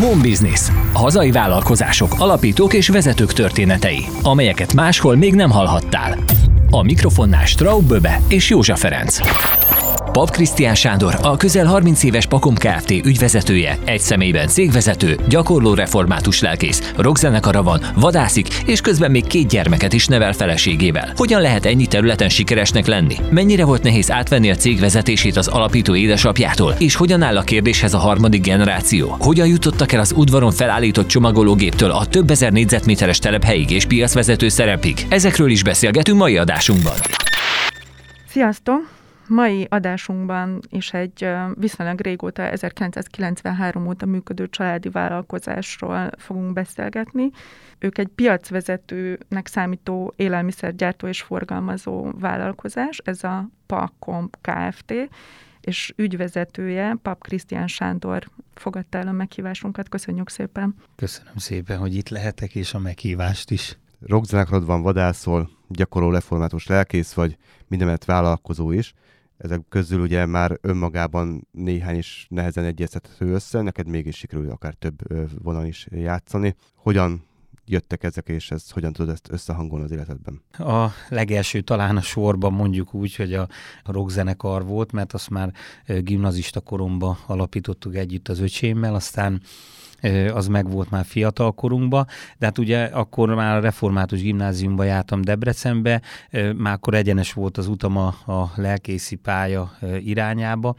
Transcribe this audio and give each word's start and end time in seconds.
Home 0.00 0.22
Business. 0.22 0.70
Hazai 0.92 1.30
vállalkozások, 1.30 2.14
alapítók 2.18 2.72
és 2.72 2.88
vezetők 2.88 3.32
történetei, 3.32 4.06
amelyeket 4.22 4.74
máshol 4.74 5.16
még 5.16 5.34
nem 5.34 5.50
hallhattál. 5.50 6.18
A 6.70 6.82
mikrofonnál 6.82 7.44
Straub 7.44 7.88
Böbe 7.88 8.20
és 8.28 8.50
Józsa 8.50 8.76
Ferenc. 8.76 9.20
Pap 10.12 10.30
Krisztián 10.30 10.74
Sándor, 10.74 11.18
a 11.22 11.36
közel 11.36 11.66
30 11.66 12.02
éves 12.02 12.26
Pakom 12.26 12.54
Kft. 12.54 12.90
ügyvezetője, 12.90 13.78
egy 13.84 14.00
személyben 14.00 14.48
cégvezető, 14.48 15.18
gyakorló 15.28 15.74
református 15.74 16.40
lelkész, 16.40 16.92
rockzenekara 16.96 17.62
van, 17.62 17.80
vadászik, 17.94 18.48
és 18.66 18.80
közben 18.80 19.10
még 19.10 19.26
két 19.26 19.48
gyermeket 19.48 19.92
is 19.92 20.06
nevel 20.06 20.32
feleségével. 20.32 21.12
Hogyan 21.16 21.40
lehet 21.40 21.66
ennyi 21.66 21.86
területen 21.86 22.28
sikeresnek 22.28 22.86
lenni? 22.86 23.16
Mennyire 23.30 23.64
volt 23.64 23.82
nehéz 23.82 24.10
átvenni 24.10 24.50
a 24.50 24.54
cég 24.54 24.80
vezetését 24.80 25.36
az 25.36 25.48
alapító 25.48 25.94
édesapjától? 25.94 26.74
És 26.78 26.94
hogyan 26.94 27.22
áll 27.22 27.36
a 27.36 27.42
kérdéshez 27.42 27.94
a 27.94 27.98
harmadik 27.98 28.42
generáció? 28.42 29.16
Hogyan 29.20 29.46
jutottak 29.46 29.92
el 29.92 30.00
az 30.00 30.12
udvaron 30.16 30.52
felállított 30.52 31.06
csomagológéptől 31.06 31.90
a 31.90 32.06
több 32.06 32.30
ezer 32.30 32.52
négyzetméteres 32.52 33.18
telephelyig 33.18 33.70
és 33.70 33.84
piacvezető 33.84 34.48
szerepig? 34.48 35.06
Ezekről 35.08 35.50
is 35.50 35.62
beszélgetünk 35.62 36.18
mai 36.18 36.36
adásunkban. 36.36 36.96
Sziasztok! 38.30 38.97
Mai 39.28 39.66
adásunkban 39.70 40.60
is 40.68 40.92
egy 40.92 41.28
viszonylag 41.54 42.00
régóta, 42.00 42.42
1993 42.42 43.86
óta 43.86 44.06
működő 44.06 44.48
családi 44.48 44.88
vállalkozásról 44.88 46.10
fogunk 46.16 46.52
beszélgetni. 46.52 47.30
Ők 47.78 47.98
egy 47.98 48.08
piacvezetőnek 48.08 49.46
számító 49.46 50.12
élelmiszergyártó 50.16 51.06
és 51.06 51.22
forgalmazó 51.22 52.10
vállalkozás, 52.12 52.98
ez 53.04 53.24
a 53.24 53.48
PACOM 53.66 54.30
Kft., 54.40 54.94
és 55.60 55.92
ügyvezetője, 55.96 56.96
Pap 57.02 57.22
Krisztián 57.22 57.66
Sándor 57.66 58.28
fogadta 58.54 58.98
el 58.98 59.08
a 59.08 59.12
meghívásunkat. 59.12 59.88
Köszönjük 59.88 60.28
szépen! 60.28 60.74
Köszönöm 60.96 61.36
szépen, 61.36 61.78
hogy 61.78 61.94
itt 61.94 62.08
lehetek, 62.08 62.54
és 62.54 62.74
a 62.74 62.78
meghívást 62.78 63.50
is. 63.50 63.78
Rockzenekarod 64.06 64.66
van, 64.66 64.82
vadászol, 64.82 65.50
gyakorló 65.68 66.10
református 66.10 66.66
lelkész 66.66 67.12
vagy, 67.12 67.36
mindenet 67.66 68.04
vállalkozó 68.04 68.72
is 68.72 68.94
ezek 69.38 69.60
közül 69.68 70.00
ugye 70.00 70.26
már 70.26 70.58
önmagában 70.60 71.46
néhány 71.50 71.96
is 71.96 72.26
nehezen 72.30 72.64
egyeztethető 72.64 73.32
össze, 73.32 73.60
neked 73.60 73.86
mégis 73.86 74.16
sikerül 74.16 74.50
akár 74.50 74.74
több 74.74 74.98
vonal 75.42 75.66
is 75.66 75.86
játszani. 75.90 76.54
Hogyan 76.74 77.26
jöttek 77.64 78.04
ezek, 78.04 78.28
és 78.28 78.50
ez 78.50 78.70
hogyan 78.70 78.92
tudod 78.92 79.12
ezt 79.12 79.28
összehangolni 79.30 79.84
az 79.84 79.90
életedben? 79.90 80.42
A 80.52 80.88
legelső 81.08 81.60
talán 81.60 81.96
a 81.96 82.00
sorban 82.00 82.52
mondjuk 82.52 82.94
úgy, 82.94 83.14
hogy 83.14 83.34
a 83.34 83.48
rockzenekar 83.84 84.64
volt, 84.64 84.92
mert 84.92 85.12
azt 85.12 85.30
már 85.30 85.52
gimnazista 85.86 86.60
koromban 86.60 87.16
alapítottuk 87.26 87.94
együtt 87.94 88.28
az 88.28 88.40
öcsémmel, 88.40 88.94
aztán 88.94 89.42
az 90.32 90.46
meg 90.46 90.70
volt 90.70 90.90
már 90.90 91.04
fiatal 91.04 91.52
korunkban, 91.52 92.06
de 92.38 92.46
hát 92.46 92.58
ugye 92.58 92.84
akkor 92.84 93.34
már 93.34 93.56
a 93.56 93.60
református 93.60 94.20
gimnáziumba 94.20 94.84
jártam 94.84 95.20
Debrecenbe, 95.20 96.02
már 96.56 96.72
akkor 96.72 96.94
egyenes 96.94 97.32
volt 97.32 97.58
az 97.58 97.66
utam 97.66 97.96
a, 97.96 98.06
a 98.26 98.52
lelkészi 98.54 99.16
pálya 99.16 99.72
irányába. 99.98 100.74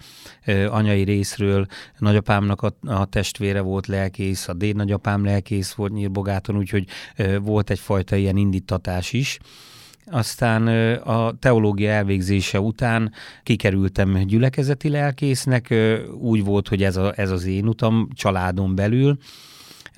Anyai 0.70 1.04
részről 1.04 1.66
nagyapámnak 1.98 2.62
a, 2.62 2.74
a 2.86 3.06
testvére 3.06 3.62
volt 3.62 3.88
lelkész, 3.88 4.48
a 4.48 4.54
déd 4.54 4.76
nagyapám 4.76 5.26
lelkész 5.26 5.74
volt 5.74 5.92
Nyírbogáton, 5.92 6.58
úgyhogy 6.58 6.86
volt 7.42 7.70
egyfajta 7.70 8.16
ilyen 8.16 8.38
indítatás 8.38 9.14
is. 9.14 9.40
Aztán 10.12 10.68
a 10.98 11.38
teológia 11.40 11.90
elvégzése 11.90 12.60
után 12.60 13.14
kikerültem 13.44 14.26
gyülekezeti 14.26 14.90
lelkésznek, 14.90 15.74
úgy 16.20 16.44
volt, 16.44 16.68
hogy 16.68 16.84
ez, 16.84 16.98
a, 16.98 17.14
ez 17.16 17.32
az 17.32 17.46
én 17.46 17.68
utam 17.68 18.08
családon 18.14 18.76
belül, 18.76 19.18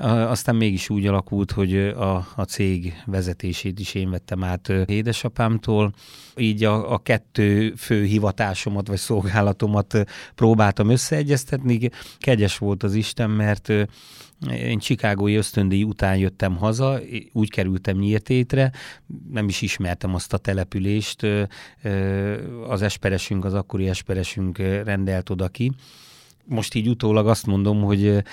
aztán 0.04 0.56
mégis 0.56 0.90
úgy 0.90 1.08
alakult, 1.08 1.52
hogy 1.52 1.78
a, 1.78 2.28
a 2.36 2.44
cég 2.44 2.94
vezetését 3.06 3.80
is 3.80 3.94
én 3.94 4.10
vettem 4.10 4.44
át 4.44 4.70
édesapámtól. 4.86 5.94
Így 6.36 6.64
a, 6.64 6.94
a 6.94 6.98
kettő 6.98 7.74
fő 7.78 8.04
hivatásomat 8.04 8.88
vagy 8.88 8.98
szolgálatomat 8.98 10.04
próbáltam 10.36 10.90
összeegyeztetni. 10.90 11.90
Kegyes 12.18 12.58
volt 12.58 12.84
az 12.84 12.94
Isten, 12.94 13.30
mert 13.30 13.74
én 14.50 14.80
Csikágói 14.80 15.36
ösztöndíj 15.36 15.84
után 15.84 16.18
jöttem 16.18 16.58
haza, 16.58 17.00
úgy 17.32 17.50
kerültem 17.50 17.98
Nyírtétre, 17.98 18.72
nem 19.32 19.48
is 19.48 19.62
ismertem 19.62 20.16
azt 20.16 20.34
a 20.34 20.38
települést, 20.38 21.28
az 22.68 22.82
esperesünk, 22.82 23.46
az 23.46 23.54
akkori 23.54 23.88
esperesünk 23.88 24.58
rendelt 24.58 25.30
oda 25.30 25.48
ki, 25.48 25.72
most 26.46 26.74
így 26.74 26.88
utólag 26.88 27.28
azt 27.28 27.46
mondom, 27.46 27.82
hogy 27.82 28.24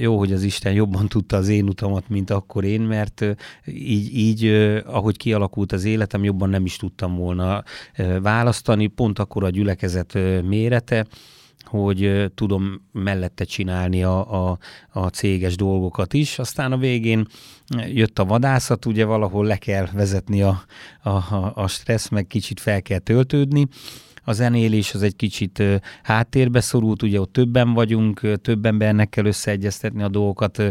jó, 0.00 0.18
hogy 0.18 0.32
az 0.32 0.42
Isten 0.42 0.72
jobban 0.72 1.08
tudta 1.08 1.36
az 1.36 1.48
én 1.48 1.68
utamat, 1.68 2.08
mint 2.08 2.30
akkor 2.30 2.64
én, 2.64 2.80
mert 2.80 3.24
így, 3.66 4.16
így 4.16 4.46
ahogy 4.86 5.16
kialakult 5.16 5.72
az 5.72 5.84
életem, 5.84 6.24
jobban 6.24 6.48
nem 6.48 6.64
is 6.64 6.76
tudtam 6.76 7.16
volna 7.16 7.62
választani. 8.22 8.86
Pont 8.86 9.18
akkor 9.18 9.44
a 9.44 9.50
gyülekezet 9.50 10.18
mérete, 10.42 11.06
hogy 11.66 12.30
tudom 12.34 12.80
mellette 12.92 13.44
csinálni 13.44 14.02
a, 14.02 14.50
a, 14.50 14.58
a 14.92 15.06
céges 15.06 15.56
dolgokat 15.56 16.14
is. 16.14 16.38
Aztán 16.38 16.72
a 16.72 16.76
végén 16.76 17.26
jött 17.86 18.18
a 18.18 18.24
vadászat, 18.24 18.86
ugye 18.86 19.04
valahol 19.04 19.46
le 19.46 19.56
kell 19.56 19.86
vezetni 19.92 20.42
a, 20.42 20.62
a, 21.02 21.52
a 21.54 21.66
stressz, 21.68 22.08
meg 22.08 22.26
kicsit 22.26 22.60
fel 22.60 22.82
kell 22.82 22.98
töltődni, 22.98 23.68
a 24.28 24.32
zenélés 24.32 24.94
az 24.94 25.02
egy 25.02 25.16
kicsit 25.16 25.62
háttérbe 26.02 26.60
szorult, 26.60 27.02
ugye 27.02 27.20
ott 27.20 27.32
többen 27.32 27.72
vagyunk, 27.72 28.20
több 28.42 28.66
embernek 28.66 29.08
kell 29.08 29.24
összeegyeztetni 29.24 30.02
a 30.02 30.08
dolgokat, 30.08 30.62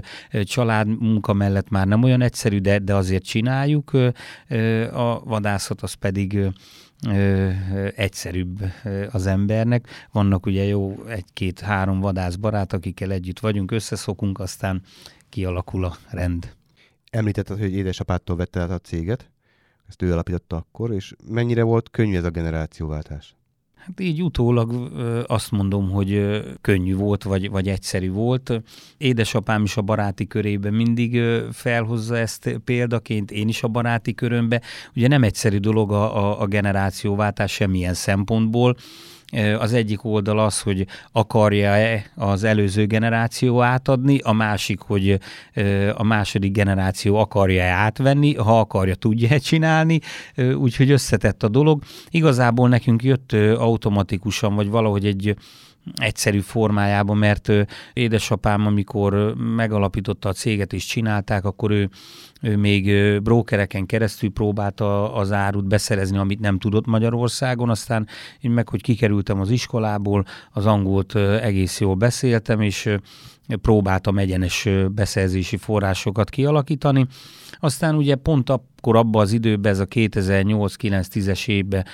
család 0.44 0.88
munka 0.88 1.33
mellett 1.33 1.69
már 1.69 1.88
nem 1.88 2.03
olyan 2.03 2.22
egyszerű, 2.22 2.59
de, 2.59 2.79
de 2.79 2.95
azért 2.95 3.23
csináljuk. 3.23 3.91
A 4.94 5.23
vadászat 5.23 5.81
az 5.81 5.94
pedig 5.94 6.39
ö, 7.05 7.49
egyszerűbb 7.95 8.59
az 9.11 9.25
embernek. 9.25 9.88
Vannak 10.11 10.45
ugye 10.45 10.63
jó 10.63 11.03
egy-két-három 11.07 11.99
vadász 11.99 12.35
barát, 12.35 12.73
akikkel 12.73 13.11
együtt 13.11 13.39
vagyunk, 13.39 13.71
összeszokunk, 13.71 14.39
aztán 14.39 14.81
kialakul 15.29 15.85
a 15.85 15.97
rend. 16.09 16.55
Említetted, 17.09 17.59
hogy 17.59 17.73
édesapától 17.73 18.35
vette 18.35 18.59
át 18.59 18.69
a 18.69 18.79
céget, 18.79 19.29
ezt 19.88 20.01
ő 20.01 20.11
alapította 20.11 20.55
akkor, 20.55 20.91
és 20.94 21.15
mennyire 21.27 21.63
volt 21.63 21.89
könnyű 21.89 22.17
ez 22.17 22.23
a 22.23 22.29
generációváltás? 22.29 23.35
Hát 23.85 24.00
így 24.00 24.23
utólag 24.23 24.91
azt 25.28 25.51
mondom, 25.51 25.90
hogy 25.90 26.41
könnyű 26.62 26.96
volt, 26.96 27.23
vagy, 27.23 27.50
vagy 27.50 27.68
egyszerű 27.68 28.12
volt. 28.12 28.62
Édesapám 28.97 29.63
is 29.63 29.78
a 29.78 29.81
baráti 29.81 30.28
körében 30.28 30.73
mindig 30.73 31.22
felhozza 31.51 32.18
ezt 32.18 32.59
példaként, 32.63 33.31
én 33.31 33.47
is 33.47 33.63
a 33.63 33.68
baráti 33.68 34.13
körömbe. 34.13 34.62
Ugye 34.95 35.07
nem 35.07 35.24
egyszerű 35.24 35.57
dolog 35.57 35.91
a, 35.91 36.18
a, 36.18 36.41
a 36.41 36.45
generációváltás 36.45 37.51
semmilyen 37.51 37.94
szempontból, 37.94 38.75
az 39.59 39.74
egyik 39.74 40.03
oldal 40.03 40.40
az, 40.40 40.62
hogy 40.62 40.86
akarja-e 41.12 42.06
az 42.16 42.44
előző 42.44 42.86
generáció 42.86 43.62
átadni, 43.62 44.18
a 44.18 44.31
másik, 44.31 44.80
hogy 44.80 45.19
a 45.96 46.03
második 46.03 46.52
generáció 46.52 47.16
akarja-e 47.16 47.72
átvenni, 47.72 48.36
ha 48.36 48.59
akarja, 48.59 48.96
tudja-e 48.96 49.38
csinálni, 49.38 50.00
úgyhogy 50.56 50.91
összetett 50.91 51.44
a 51.44 51.47
dolog. 51.47 51.84
Igazából 52.09 52.69
nekünk 52.69 53.03
jött 53.03 53.34
automatikusan, 53.58 54.56
vagy 54.56 54.69
valahogy 54.69 55.06
egy 55.06 55.36
egyszerű 55.94 56.40
formájában, 56.40 57.18
mert 57.18 57.51
édesapám, 57.94 58.66
amikor 58.66 59.35
megalapította 59.56 60.29
a 60.29 60.34
céget 60.34 60.73
és 60.73 60.85
csinálták, 60.85 61.46
akkor 61.46 61.72
ő, 61.72 61.90
ő 62.41 62.57
még 62.57 62.91
brókereken 63.22 63.85
keresztül 63.85 64.31
próbálta 64.31 65.13
az 65.13 65.31
árut 65.31 65.68
beszerezni, 65.68 66.18
amit 66.18 66.40
nem 66.40 66.59
tudott 66.59 66.85
Magyarországon, 66.85 67.69
aztán 67.69 68.07
én 68.40 68.51
meg, 68.51 68.69
hogy 68.69 68.81
kikerültem 68.81 69.40
az 69.40 69.50
iskolából, 69.50 70.25
az 70.51 70.66
angolt 70.66 71.16
egész 71.41 71.79
jól 71.79 71.95
beszéltem, 71.95 72.62
és 72.62 72.97
próbáltam 73.61 74.18
egyenes 74.18 74.68
beszerzési 74.89 75.57
forrásokat 75.57 76.30
kialakítani. 76.30 77.07
Aztán 77.59 77.95
ugye 77.95 78.15
pont 78.15 78.50
akkor 78.50 78.95
abban 78.95 79.21
az 79.21 79.31
időben, 79.31 79.71
ez 79.71 79.80
a 79.80 79.86
2008-9-10-es 79.86 81.47
évben 81.47 81.86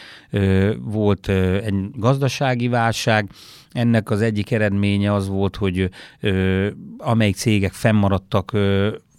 volt 0.79 1.29
egy 1.63 1.75
gazdasági 1.95 2.67
válság, 2.67 3.29
ennek 3.71 4.09
az 4.09 4.21
egyik 4.21 4.51
eredménye 4.51 5.13
az 5.13 5.27
volt, 5.27 5.55
hogy 5.55 5.89
ö, 6.19 6.67
amelyik 6.97 7.35
cégek 7.35 7.73
fennmaradtak 7.73 8.51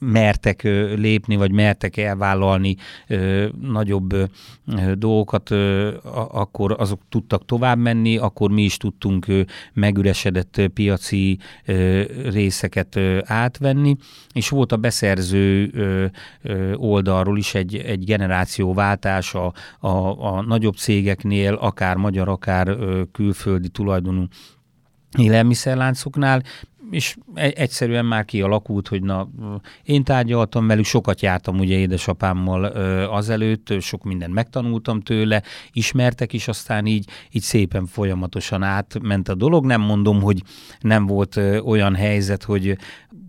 mertek 0.05 0.63
lépni, 0.97 1.37
vagy 1.37 1.53
mertek 1.53 1.97
elvállalni 1.97 2.77
nagyobb 3.61 4.31
dolgokat, 4.95 5.51
akkor 6.33 6.77
azok 6.79 7.01
tudtak 7.09 7.45
tovább 7.45 7.79
menni, 7.79 8.17
akkor 8.17 8.51
mi 8.51 8.63
is 8.63 8.77
tudtunk 8.77 9.27
megüresedett 9.73 10.61
piaci 10.75 11.39
részeket 12.31 12.99
átvenni, 13.25 13.97
és 14.33 14.49
volt 14.49 14.73
a 14.73 14.77
beszerző 14.77 15.71
oldalról 16.75 17.39
is 17.39 17.55
egy, 17.55 17.77
egy 17.77 18.05
generációváltás 18.05 19.35
a, 19.35 19.53
a, 19.81 19.89
a 20.35 20.43
nagyobb 20.43 20.75
cégeknél, 20.75 21.55
akár 21.55 21.97
magyar, 21.97 22.29
akár 22.29 22.77
külföldi 23.13 23.69
tulajdonú 23.69 24.27
élelmiszerláncoknál, 25.19 26.43
és 26.93 27.17
e, 27.35 27.53
egyszerűen 27.55 28.05
már 28.05 28.25
kialakult, 28.25 28.89
hogy 28.89 29.03
na, 29.03 29.29
én 29.83 30.05
tárgyaltam 30.05 30.67
velük, 30.67 30.85
sokat 30.85 31.21
jártam 31.21 31.59
ugye 31.59 31.77
édesapámmal 31.77 32.65
azelőtt, 33.05 33.81
sok 33.81 34.05
mindent 34.05 34.33
megtanultam 34.33 35.01
tőle, 35.01 35.43
ismertek 35.73 36.33
is, 36.33 36.49
aztán 36.49 36.87
így, 36.87 37.09
így 37.31 37.43
szépen 37.43 37.87
folyamatosan 37.87 38.63
átment 38.63 39.29
a 39.29 39.35
dolog. 39.35 39.65
Nem 39.65 39.81
mondom, 39.81 40.21
hogy 40.21 40.43
nem 40.81 41.07
volt 41.07 41.37
olyan 41.65 41.95
helyzet, 41.95 42.43
hogy 42.43 42.77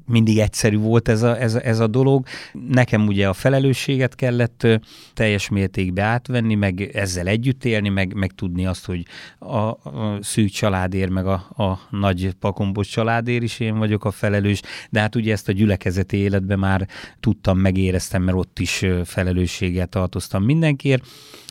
mindig 0.06 0.40
egyszerű 0.40 0.78
volt 0.78 1.08
ez 1.08 1.22
a, 1.22 1.42
ez, 1.42 1.56
ez 1.56 1.80
a 1.80 1.88
dolog. 1.88 2.26
Nekem 2.70 3.08
ugye 3.08 3.28
a 3.28 3.34
felelősséget 3.34 4.16
kellett 4.16 4.68
teljes 5.14 5.50
mértékben 5.50 6.06
átvenni, 6.06 6.56
meg 6.56 6.82
ezzel 6.82 7.28
együtt 7.28 7.66
élni, 7.66 7.90
meg, 7.90 8.14
meg 8.14 8.32
tudni 8.32 8.66
azt, 8.66 8.86
hogy 8.86 9.06
a, 9.40 9.56
a 9.58 10.18
szűk 10.22 10.50
családért, 10.50 11.10
meg 11.10 11.26
a, 11.26 11.34
a 11.64 11.80
nagy 11.90 12.34
pakombos 12.40 12.88
családért 12.88 13.44
is 13.44 13.60
én 13.60 13.78
vagyok 13.78 14.06
a 14.06 14.12
felelős, 14.12 14.62
de 14.90 15.00
hát 15.00 15.16
ugye 15.16 15.32
ezt 15.32 15.50
a 15.50 15.52
gyülekezeti 15.52 16.18
életben 16.18 16.60
már 16.60 16.88
tudtam, 17.20 17.58
megéreztem, 17.58 18.24
mert 18.24 18.38
ott 18.38 18.60
is 18.60 18.86
felelősséggel 19.04 19.88
tartoztam 19.88 20.44
mindenkiért. 20.44 21.04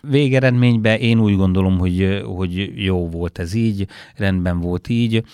Végeredményben 0.02 0.99
én 0.99 1.20
úgy 1.20 1.37
gondolom, 1.37 1.78
hogy, 1.78 2.22
hogy 2.25 2.82
jó 2.84 3.08
volt 3.08 3.38
ez 3.38 3.54
így, 3.54 3.87
rendben 4.16 4.60
volt 4.60 4.88
így. 4.88 5.25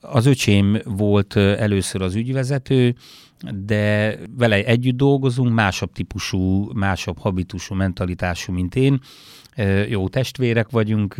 Az 0.00 0.26
öcsém 0.26 0.78
volt 0.84 1.36
először 1.36 2.02
az 2.02 2.14
ügyvezető, 2.14 2.94
de 3.64 4.16
vele 4.36 4.64
együtt 4.64 4.96
dolgozunk, 4.96 5.54
másabb 5.54 5.92
típusú, 5.92 6.70
másabb 6.72 7.18
habitusú, 7.18 7.74
mentalitású, 7.74 8.52
mint 8.52 8.74
én. 8.74 9.00
Jó 9.88 10.08
testvérek 10.08 10.70
vagyunk, 10.70 11.16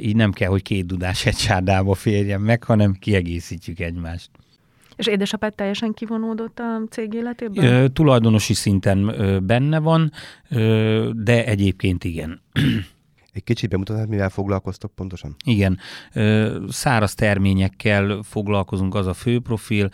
így 0.00 0.16
nem 0.16 0.32
kell, 0.32 0.48
hogy 0.48 0.62
két 0.62 0.86
dudás 0.86 1.26
egy 1.26 1.36
sárdába 1.36 1.94
férjen 1.94 2.40
meg, 2.40 2.64
hanem 2.64 2.92
kiegészítjük 2.92 3.80
egymást. 3.80 4.30
És 4.96 5.06
édesapád 5.06 5.54
teljesen 5.54 5.92
kivonódott 5.92 6.58
a 6.58 6.82
cég 6.90 7.12
életében? 7.12 7.64
Ö, 7.64 7.88
tulajdonosi 7.88 8.54
szinten 8.54 9.08
ö, 9.08 9.38
benne 9.38 9.78
van, 9.78 10.12
ö, 10.48 11.10
de 11.14 11.44
egyébként 11.44 12.04
igen. 12.04 12.40
Egy 13.36 13.44
kicsit 13.44 13.70
bemutatnád, 13.70 14.08
mivel 14.08 14.28
foglalkoztok 14.28 14.94
pontosan? 14.94 15.36
Igen, 15.44 15.78
száraz 16.68 17.14
terményekkel 17.14 18.22
foglalkozunk, 18.22 18.94
az 18.94 19.06
a 19.06 19.14
fő 19.14 19.40
profil, 19.40 19.90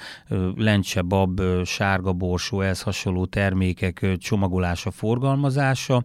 lencse, 0.56 1.02
bab, 1.02 1.40
sárga 1.64 2.12
borsó, 2.12 2.60
ez 2.60 2.82
hasonló 2.82 3.24
termékek 3.26 4.06
csomagolása, 4.18 4.90
forgalmazása, 4.90 6.04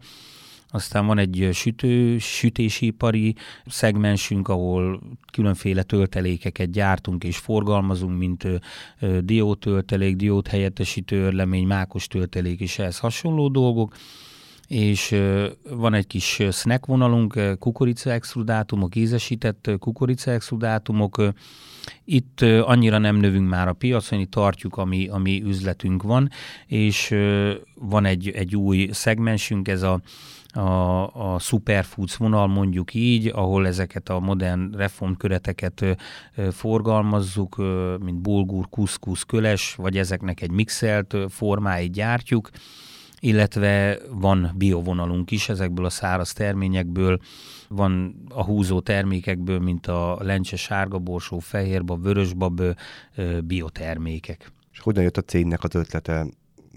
aztán 0.70 1.06
van 1.06 1.18
egy 1.18 1.50
sütő, 1.54 2.18
sütésipari 2.18 3.36
szegmensünk, 3.66 4.48
ahol 4.48 5.02
különféle 5.32 5.84
töltelékeket 5.84 6.72
gyártunk 6.72 7.24
és 7.24 7.38
forgalmazunk, 7.38 8.18
mint 8.18 8.48
diótöltelék, 9.20 10.16
diót 10.16 10.48
helyettesítő 10.48 11.26
örlemény, 11.26 11.68
mákos 11.68 12.08
töltelék 12.08 12.60
és 12.60 12.80
ehhez 12.80 13.00
hasonló 13.00 13.48
dolgok 13.48 13.96
és 14.68 15.16
van 15.70 15.94
egy 15.94 16.08
kis 16.08 16.42
snack 16.52 16.86
vonalunk, 16.86 17.58
kukorica 17.60 18.12
extrudátumok, 18.12 18.96
ízesített 18.96 19.70
kukorica 19.80 20.32
extrudátumok. 20.32 21.22
Itt 22.06 22.42
annyira 22.42 22.98
nem 22.98 23.16
növünk 23.16 23.50
már 23.50 23.68
a 23.68 23.74
piacon, 23.74 24.20
itt 24.20 24.32
tartjuk, 24.32 24.78
ami, 24.78 25.08
ami 25.08 25.44
üzletünk 25.44 26.04
van, 26.04 26.30
és 26.66 27.16
van 27.76 28.06
egy, 28.06 28.30
egy 28.30 28.56
új 28.56 28.90
szegmensünk, 28.92 29.68
ez 29.68 29.82
a 29.82 30.02
a, 30.58 31.34
a 31.34 31.40
superfoods 31.40 32.16
vonal 32.16 32.48
mondjuk 32.48 32.94
így, 32.94 33.28
ahol 33.28 33.68
ezeket 33.68 34.10
a 34.10 34.20
modern 34.20 34.76
reformköreteket 34.76 35.98
forgalmazzuk, 36.52 37.56
mint 38.00 38.22
bulgur, 38.22 38.70
kuszkusz, 38.70 39.24
köles, 39.24 39.76
vagy 39.76 39.98
ezeknek 39.98 40.42
egy 40.42 40.52
mixelt 40.52 41.16
formáit 41.30 41.92
gyártjuk, 41.92 42.50
illetve 43.20 44.00
van 44.10 44.54
biovonalunk 44.56 45.32
is 45.32 45.50
ezekből 45.50 45.86
a 45.86 45.90
száraz 45.90 46.34
terményekből, 46.34 47.20
van 47.70 48.16
a 48.30 48.44
húzó 48.44 48.80
termékekből, 48.80 49.60
mint 49.60 49.88
a 49.88 50.18
lencse, 50.22 50.56
sárga 50.56 51.00
borsó, 51.00 51.40
fehérbab, 51.40 52.04
vörösbab, 52.04 52.62
biotermékek. 53.44 54.52
És 54.72 54.80
hogyan 54.80 55.04
jött 55.04 55.18
a 55.18 55.22
cégnek 55.22 55.64
az 55.64 55.76
ötlete 55.76 56.26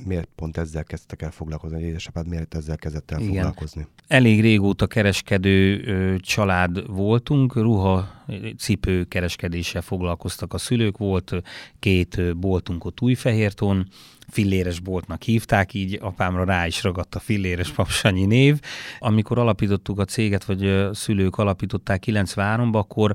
miért 0.06 0.28
pont 0.34 0.56
ezzel 0.56 0.84
kezdtek 0.84 1.22
el 1.22 1.30
foglalkozni, 1.30 1.76
hogy 1.76 1.86
édesapád 1.86 2.28
miért 2.28 2.54
ezzel 2.54 2.76
kezdett 2.76 3.10
el 3.10 3.20
Igen. 3.20 3.32
foglalkozni? 3.32 3.86
Elég 4.06 4.40
régóta 4.40 4.86
kereskedő 4.86 5.82
ö, 5.84 6.18
család 6.18 6.86
voltunk, 6.86 7.54
ruha, 7.54 8.24
cipő 8.58 9.04
kereskedéssel 9.04 9.82
foglalkoztak 9.82 10.54
a 10.54 10.58
szülők, 10.58 10.98
volt 10.98 11.42
két 11.78 12.36
boltunk 12.36 12.84
ott 12.84 13.00
Újfehérton, 13.00 13.88
filléres 14.30 14.80
boltnak 14.80 15.22
hívták, 15.22 15.74
így 15.74 15.98
apámra 16.02 16.44
rá 16.44 16.66
is 16.66 16.82
ragadt 16.82 17.14
a 17.14 17.18
filléres 17.18 17.70
papsanyi 17.70 18.24
név. 18.24 18.60
Amikor 18.98 19.38
alapítottuk 19.38 19.98
a 19.98 20.04
céget, 20.04 20.44
vagy 20.44 20.88
szülők 20.92 21.36
alapították 21.36 22.02
93-ban, 22.06 22.72
akkor 22.72 23.14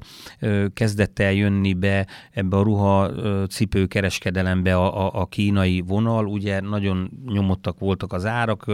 kezdett 0.73 1.19
el 1.19 1.33
jönni 1.33 1.73
be 1.73 2.07
ebbe 2.31 2.57
a 2.57 2.63
ruha 2.63 3.11
cipő 3.47 3.85
kereskedelembe 3.85 4.75
a, 4.75 5.05
a, 5.05 5.21
a 5.21 5.25
kínai 5.25 5.81
vonal, 5.81 6.25
ugye 6.25 6.59
nagyon 6.59 7.11
nyomottak 7.25 7.79
voltak 7.79 8.13
az 8.13 8.25
árak, 8.25 8.65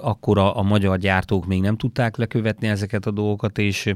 akkor 0.00 0.38
a, 0.38 0.58
a 0.58 0.62
magyar 0.62 0.98
gyártók 0.98 1.46
még 1.46 1.60
nem 1.60 1.76
tudták 1.76 2.16
lekövetni 2.16 2.68
ezeket 2.68 3.06
a 3.06 3.10
dolgokat, 3.10 3.58
és 3.58 3.92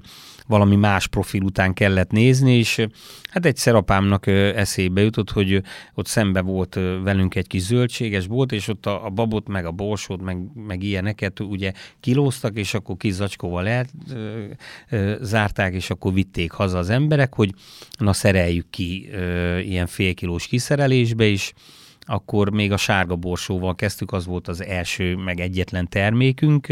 valami 0.47 0.77
más 0.77 1.07
profil 1.07 1.43
után 1.43 1.75
kellett 1.75 2.11
nézni, 2.11 2.53
és 2.57 2.87
hát 3.31 3.47
egyszer 3.47 3.75
apámnak 3.75 4.27
eszébe 4.27 5.03
jutott, 5.03 5.31
hogy 5.31 5.63
ott 5.95 6.07
szembe 6.07 6.41
volt 6.41 6.75
velünk 7.03 7.35
egy 7.35 7.47
kis 7.47 7.62
zöldséges 7.63 8.27
bolt, 8.27 8.53
és 8.53 8.69
ott 8.69 8.87
a, 8.87 9.05
a 9.05 9.11
babot, 9.11 9.49
meg 9.49 9.65
a 9.65 9.71
borsót, 9.71 10.23
meg, 10.23 10.39
meg 10.55 10.83
ilyeneket 10.83 11.41
ugye 11.41 11.73
kilóztak, 12.01 12.57
és 12.57 12.75
akkor 12.75 12.97
kis 12.97 13.13
zacskóval 13.13 13.63
lehet, 13.63 13.91
ö, 14.11 14.45
ö, 14.91 15.15
zárták, 15.21 15.75
és 15.75 15.91
akkor 15.91 16.13
vitték 16.13 16.51
haza 16.51 16.79
az 16.79 16.91
emberek, 16.91 17.35
hogy 17.35 17.55
na 17.99 18.13
szereljük 18.13 18.71
ki 18.71 19.09
ö, 19.13 19.59
ilyen 19.59 19.87
félkilós 19.87 20.47
kiszerelésbe 20.47 21.27
is, 21.27 21.53
akkor 22.01 22.51
még 22.51 22.73
a 22.73 22.77
sárga 22.77 23.17
borsóval 23.17 23.75
kezdtük, 23.75 24.13
az 24.13 24.27
volt 24.27 24.49
az 24.49 24.65
első, 24.65 25.17
meg 25.17 25.41
egyetlen 25.41 25.89
termékünk, 25.89 26.67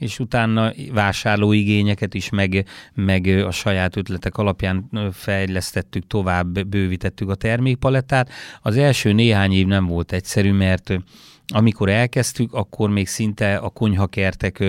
és 0.00 0.18
utána 0.18 0.72
vásárlóigényeket 0.92 2.14
is, 2.14 2.30
meg, 2.30 2.66
meg 2.94 3.26
a 3.26 3.50
saját 3.50 3.96
ötletek 3.96 4.36
alapján 4.36 4.88
fejlesztettük 5.12 6.06
tovább, 6.06 6.66
bővítettük 6.66 7.28
a 7.28 7.34
termékpalettát. 7.34 8.30
Az 8.62 8.76
első 8.76 9.12
néhány 9.12 9.52
év 9.52 9.66
nem 9.66 9.86
volt 9.86 10.12
egyszerű, 10.12 10.52
mert 10.52 10.92
amikor 11.46 11.88
elkezdtük, 11.88 12.52
akkor 12.52 12.90
még 12.90 13.08
szinte 13.08 13.56
a 13.56 13.68
konyhakertek 13.68 14.64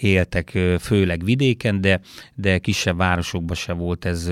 éltek, 0.00 0.58
főleg 0.80 1.24
vidéken, 1.24 1.80
de, 1.80 2.00
de 2.34 2.58
kisebb 2.58 2.96
városokban 2.96 3.56
se 3.56 3.72
volt 3.72 4.04
ez 4.04 4.30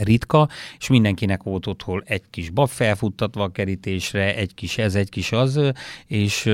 ritka, 0.00 0.48
és 0.78 0.88
mindenkinek 0.88 1.42
volt 1.42 1.66
otthon 1.66 2.02
egy 2.04 2.22
kis 2.30 2.50
bab 2.50 2.68
felfuttatva 2.68 3.42
a 3.42 3.48
kerítésre, 3.48 4.36
egy 4.36 4.54
kis 4.54 4.78
ez, 4.78 4.94
egy 4.94 5.08
kis 5.08 5.32
az, 5.32 5.60
és 6.06 6.50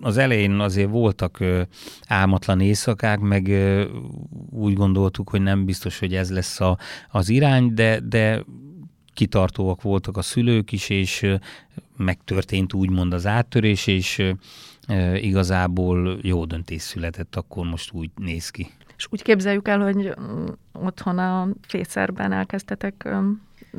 az 0.00 0.16
elején 0.16 0.60
azért 0.60 0.90
voltak 0.90 1.44
álmatlan 2.06 2.60
éjszakák, 2.60 3.18
meg 3.18 3.52
úgy 4.50 4.74
gondoltuk, 4.74 5.30
hogy 5.30 5.42
nem 5.42 5.64
biztos, 5.64 5.98
hogy 5.98 6.14
ez 6.14 6.30
lesz 6.30 6.60
a, 6.60 6.78
az 7.10 7.28
irány, 7.28 7.74
de, 7.74 8.00
de 8.00 8.44
kitartóak 9.14 9.82
voltak 9.82 10.16
a 10.16 10.22
szülők 10.22 10.72
is, 10.72 10.88
és 10.88 11.26
megtörtént 11.96 12.72
úgymond 12.72 13.12
az 13.12 13.26
áttörés, 13.26 13.86
és 13.86 14.32
igazából 15.14 16.18
jó 16.22 16.44
döntés 16.44 16.82
született, 16.82 17.36
akkor 17.36 17.66
most 17.66 17.92
úgy 17.92 18.10
néz 18.16 18.50
ki. 18.50 18.70
És 19.04 19.10
úgy 19.10 19.22
képzeljük 19.22 19.68
el, 19.68 19.80
hogy 19.80 20.14
mm, 20.20 20.44
otthon 20.72 21.18
a 21.18 21.48
fészerben 21.68 22.32
elkezdtetek 22.32 23.08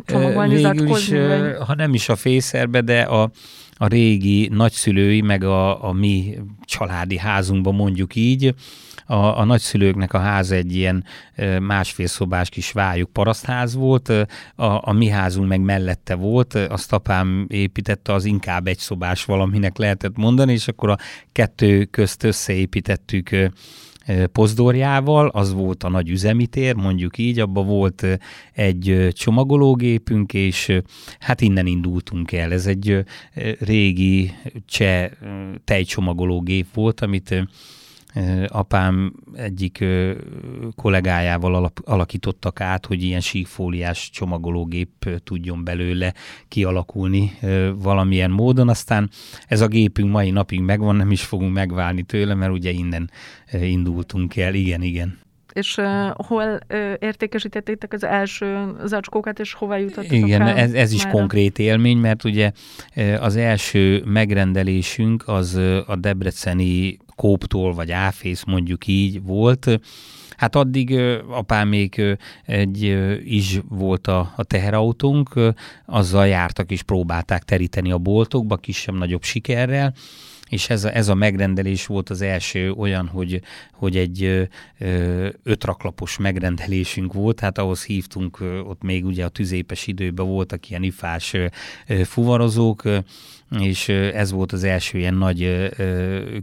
csomagolni, 0.06 0.58
zatkozni? 0.58 1.28
Vagy... 1.28 1.56
Ha 1.66 1.76
nem 1.76 1.94
is 1.94 2.10
a 2.10 2.16
fészerbe, 2.16 2.82
de 2.82 3.02
a, 3.02 3.32
a 3.78 3.88
régi 3.88 4.48
nagyszülői, 4.48 5.22
meg 5.22 5.44
a, 5.44 5.88
a 5.88 5.92
mi 5.92 6.38
családi 6.62 7.18
házunkban 7.18 7.76
mondjuk 7.76 8.16
így, 8.16 8.54
a, 9.06 9.16
a 9.16 9.44
nagyszülőknek 9.44 10.14
a 10.14 10.20
ház 10.20 10.52
egy 10.52 10.76
ilyen 10.76 11.04
másfél 11.60 12.08
szobás 12.08 12.50
kis 12.50 12.72
vájuk 12.72 13.12
parasztház 13.12 13.76
volt, 13.76 14.10
a, 14.56 14.90
a 14.90 14.92
mi 14.92 15.08
házunk 15.08 15.48
meg 15.48 15.62
mellette 15.62 16.16
volt, 16.16 16.54
azt 16.54 16.94
apám 16.94 17.46
építette, 17.50 18.14
az 18.14 18.26
inkább 18.26 18.68
egy 18.68 18.78
szobás 18.78 19.26
valaminek 19.26 19.78
lehetett 19.78 20.18
mondani, 20.18 20.54
és 20.54 20.68
akkor 20.68 20.90
a 20.90 20.98
kettő 21.32 21.86
közt 21.86 22.24
összeépítettük 22.24 23.30
pozdorjával, 24.32 25.28
az 25.28 25.54
volt 25.54 25.84
a 25.84 25.90
nagy 25.90 26.10
üzemitér, 26.10 26.76
mondjuk 26.76 27.18
így, 27.18 27.40
abban 27.40 27.68
volt 27.68 28.06
egy 28.54 29.08
csomagológépünk, 29.12 30.34
és 30.34 30.80
hát 31.20 31.42
innen 31.42 31.66
indultunk 31.66 32.32
el. 32.32 32.52
Ez 32.52 32.66
egy 32.66 33.04
régi 33.60 34.32
cseh 34.66 35.10
tejcsomagológép 35.64 36.68
volt, 36.74 37.02
amit 37.02 37.48
apám 38.48 39.14
egyik 39.34 39.86
kollégájával 40.76 41.72
alakítottak 41.84 42.62
át, 42.62 42.86
hogy 42.86 43.04
ilyen 43.04 43.22
síkfóliás 43.22 44.10
csomagológép 44.10 45.10
tudjon 45.24 45.64
belőle 45.64 46.14
kialakulni 46.48 47.32
valamilyen 47.76 48.32
módon. 48.32 48.70
Aztán 48.70 49.10
ez 49.48 49.62
a 49.62 49.68
gépünk 49.68 50.12
mai 50.12 50.32
napig 50.32 50.62
megvan, 50.62 50.96
nem 50.96 51.12
is 51.12 51.24
fogunk 51.24 51.54
megválni 51.54 52.04
tőle, 52.04 52.34
mert 52.34 52.52
ugye 52.52 52.72
innen 52.72 53.10
indultunk 53.52 54.38
el. 54.38 54.54
Igen, 54.54 54.82
igen. 54.82 55.24
És 55.54 55.78
uh, 55.78 56.10
hol 56.10 56.60
uh, 56.70 56.94
értékesítettétek 57.00 57.94
az 57.94 58.04
első 58.04 58.76
zacskókat, 58.86 59.40
és 59.40 59.54
hova 59.54 59.78
jutottak 59.78 60.12
Igen, 60.12 60.42
el 60.42 60.58
ez, 60.58 60.74
ez 60.74 60.92
is 60.92 61.04
mára? 61.04 61.18
konkrét 61.18 61.60
élmény, 61.60 61.98
mert 61.98 62.24
ugye 62.24 62.52
az 63.20 63.36
első 63.36 64.04
megrendelésünk 64.06 65.28
az 65.28 65.56
a 65.88 65.96
debreceni 65.96 66.98
kóptól, 67.16 67.74
vagy 67.74 67.92
áfész 67.92 68.44
mondjuk 68.44 68.88
így 68.88 69.24
volt, 69.24 69.80
Hát 70.36 70.56
addig 70.56 71.00
apám 71.30 71.68
még 71.68 72.18
egy 72.46 72.84
is 73.26 73.60
volt 73.70 74.08
a, 74.08 74.34
a 74.36 74.44
teherautónk, 74.44 75.40
azzal 75.86 76.28
jártak 76.28 76.72
és 76.72 76.84
próbálták 76.84 77.44
teríteni 77.44 77.92
a 77.92 77.98
boltokba, 77.98 78.56
kisebb-nagyobb 78.56 79.24
sikerrel, 79.24 79.94
és 80.50 80.70
ez 80.70 80.84
a, 80.84 80.96
ez 80.96 81.08
a 81.08 81.16
megrendelés 81.16 81.86
volt 81.86 82.10
az 82.10 82.22
első 82.22 82.72
olyan, 82.72 83.08
hogy, 83.08 83.42
hogy 83.74 83.98
egy 83.98 84.24
ö, 84.78 85.28
öt 85.44 85.64
raklapos 85.64 86.18
megrendelésünk 86.18 87.14
volt, 87.14 87.40
hát 87.40 87.58
ahhoz 87.58 87.84
hívtunk, 87.84 88.38
ott 88.42 88.84
még 88.84 89.06
ugye 89.06 89.26
a 89.26 89.30
tüzépes 89.30 89.88
időben 89.88 90.26
voltak 90.26 90.70
ilyen 90.70 90.84
ifás 90.84 91.36
fuvarozók, 92.04 92.84
és 93.60 93.90
ez 93.90 94.32
volt 94.32 94.52
az 94.52 94.64
első 94.64 94.98
ilyen 94.98 95.14
nagy 95.14 95.70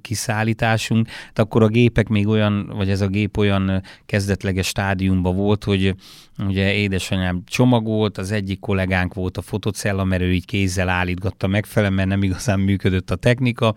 kiszállításunk. 0.03 1.09
De 1.33 1.43
akkor 1.43 1.63
a 1.63 1.69
gépek 1.69 2.09
még 2.09 2.29
olyan, 2.29 2.73
vagy 2.77 2.91
ez 2.91 3.01
a 3.01 3.07
gép 3.07 3.37
olyan 3.37 3.83
kezdetleges 4.07 4.67
stádiumban 4.67 5.37
volt, 5.37 5.65
hogy 5.65 5.95
ugye 6.39 6.75
édesanyám 6.75 7.43
csomagolt, 7.47 8.19
az 8.19 8.31
egyik 8.31 8.61
kollégánk 8.61 9.15
volt 9.15 9.37
a 9.37 9.43
fotocella, 9.43 10.05
mert 10.05 10.23
ő 10.23 10.33
így 10.33 10.45
kézzel 10.45 10.89
állítgatta 10.89 11.47
megfelelően, 11.47 11.97
mert 11.97 12.09
nem 12.09 12.23
igazán 12.23 12.61
működött 12.61 13.11
a 13.11 13.17
technika, 13.17 13.75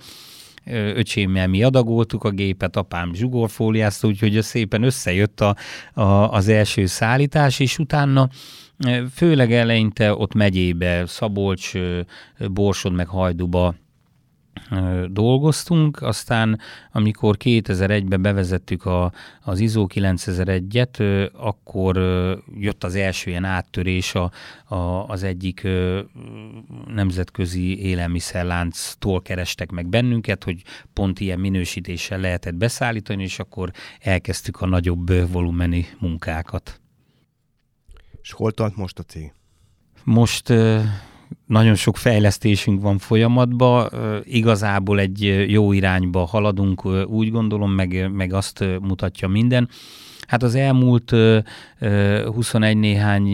öcsémmel 0.72 1.48
mi 1.48 1.64
adagoltuk 1.64 2.24
a 2.24 2.30
gépet, 2.30 2.76
apám 2.76 3.14
zsugorfóliázta, 3.14 4.08
úgyhogy 4.08 4.42
szépen 4.42 4.84
összejött 4.84 5.42
a, 5.42 5.56
a, 5.94 6.32
az 6.32 6.48
első 6.48 6.86
szállítás, 6.86 7.60
és 7.60 7.80
utána 7.80 8.30
főleg 9.14 9.52
eleinte 9.52 10.16
ott 10.16 10.34
megyébe, 10.34 11.06
Szabolcs, 11.06 11.72
Borsod 12.52 12.94
meg 12.94 13.08
Hajduba 13.08 13.76
dolgoztunk, 15.08 16.02
aztán 16.02 16.60
amikor 16.92 17.36
2001-ben 17.40 18.22
bevezettük 18.22 18.86
a, 18.86 19.12
az 19.42 19.60
ISO 19.60 19.88
9001-et, 19.94 21.32
akkor 21.34 21.98
jött 22.58 22.84
az 22.84 22.96
első 22.96 23.30
ilyen 23.30 23.44
áttörés 23.44 24.16
a, 24.16 24.32
a, 24.66 25.08
az 25.08 25.24
egyik 25.24 25.68
nemzetközi 26.88 27.80
élelmiszerlánctól 27.80 29.22
kerestek 29.22 29.72
meg 29.72 29.88
bennünket, 29.88 30.44
hogy 30.44 30.62
pont 30.94 31.20
ilyen 31.20 31.40
minősítéssel 31.40 32.20
lehetett 32.20 32.56
beszállítani, 32.56 33.24
és 33.24 33.40
akkor 33.40 33.72
elkezdtük 34.00 34.62
a 34.62 34.66
nagyobb 34.66 35.32
volumeni 35.32 35.88
munkákat. 36.00 36.80
És 38.26 38.32
hol 38.32 38.52
tart 38.52 38.76
most 38.76 39.00
a 39.00 39.04
cég? 39.04 39.34
Most 40.04 40.54
nagyon 41.46 41.76
sok 41.76 41.98
fejlesztésünk 41.98 42.82
van 42.82 42.98
folyamatban, 42.98 43.90
igazából 44.24 45.00
egy 45.00 45.46
jó 45.52 45.72
irányba 45.72 46.26
haladunk, 46.26 46.86
úgy 47.06 47.32
gondolom, 47.32 47.72
meg, 47.72 48.12
meg 48.12 48.34
azt 48.34 48.66
mutatja 48.82 49.28
minden. 49.28 49.70
Hát 50.28 50.44
az 50.44 50.56
elmúlt 50.56 51.14
21 52.26 52.78
néhány 52.78 53.28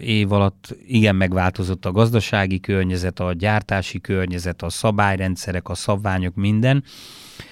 év 0.00 0.32
alatt 0.32 0.76
igen 0.86 1.16
megváltozott 1.16 1.84
a 1.84 1.92
gazdasági 1.92 2.60
környezet, 2.60 3.20
a 3.20 3.32
gyártási 3.32 4.00
környezet, 4.00 4.62
a 4.62 4.70
szabályrendszerek, 4.70 5.68
a 5.68 5.74
szabványok, 5.74 6.34
minden. 6.34 6.84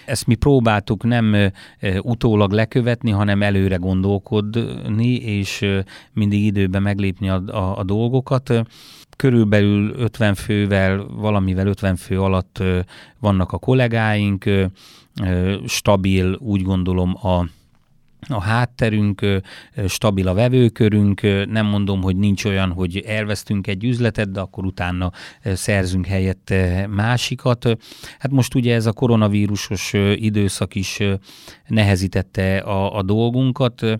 Ezt 0.07 0.27
mi 0.27 0.35
próbáltuk 0.35 1.05
nem 1.05 1.53
utólag 2.03 2.53
lekövetni, 2.53 3.11
hanem 3.11 3.43
előre 3.43 3.77
gondolkodni, 3.77 5.15
és 5.15 5.65
mindig 6.13 6.45
időben 6.45 6.83
meglépni 6.83 7.29
a, 7.29 7.43
a, 7.47 7.79
a 7.79 7.85
dolgokat 7.85 8.53
körülbelül 9.17 9.95
50 9.97 10.35
fővel, 10.35 11.07
valamivel 11.07 11.67
50 11.67 11.97
fő 11.97 12.21
alatt 12.21 12.63
vannak 13.21 13.53
a 13.53 13.59
kollégáink, 13.59 14.45
stabil 15.67 16.39
úgy 16.41 16.63
gondolom 16.63 17.27
a 17.27 17.47
a 18.27 18.41
hátterünk, 18.41 19.27
stabil 19.87 20.29
a 20.29 20.35
vevőkörünk, 20.35 21.21
nem 21.51 21.67
mondom, 21.67 22.03
hogy 22.03 22.17
nincs 22.17 22.45
olyan, 22.45 22.73
hogy 22.73 22.97
elvesztünk 22.97 23.67
egy 23.67 23.85
üzletet, 23.85 24.31
de 24.31 24.41
akkor 24.41 24.65
utána 24.65 25.13
szerzünk 25.45 26.07
helyett 26.07 26.55
másikat. 26.89 27.65
Hát 28.19 28.31
most 28.31 28.55
ugye 28.55 28.75
ez 28.75 28.87
a 28.87 28.93
koronavírusos 28.93 29.93
időszak 30.15 30.75
is 30.75 30.99
nehezítette 31.67 32.59
a, 32.59 32.97
a 32.97 33.03
dolgunkat, 33.03 33.99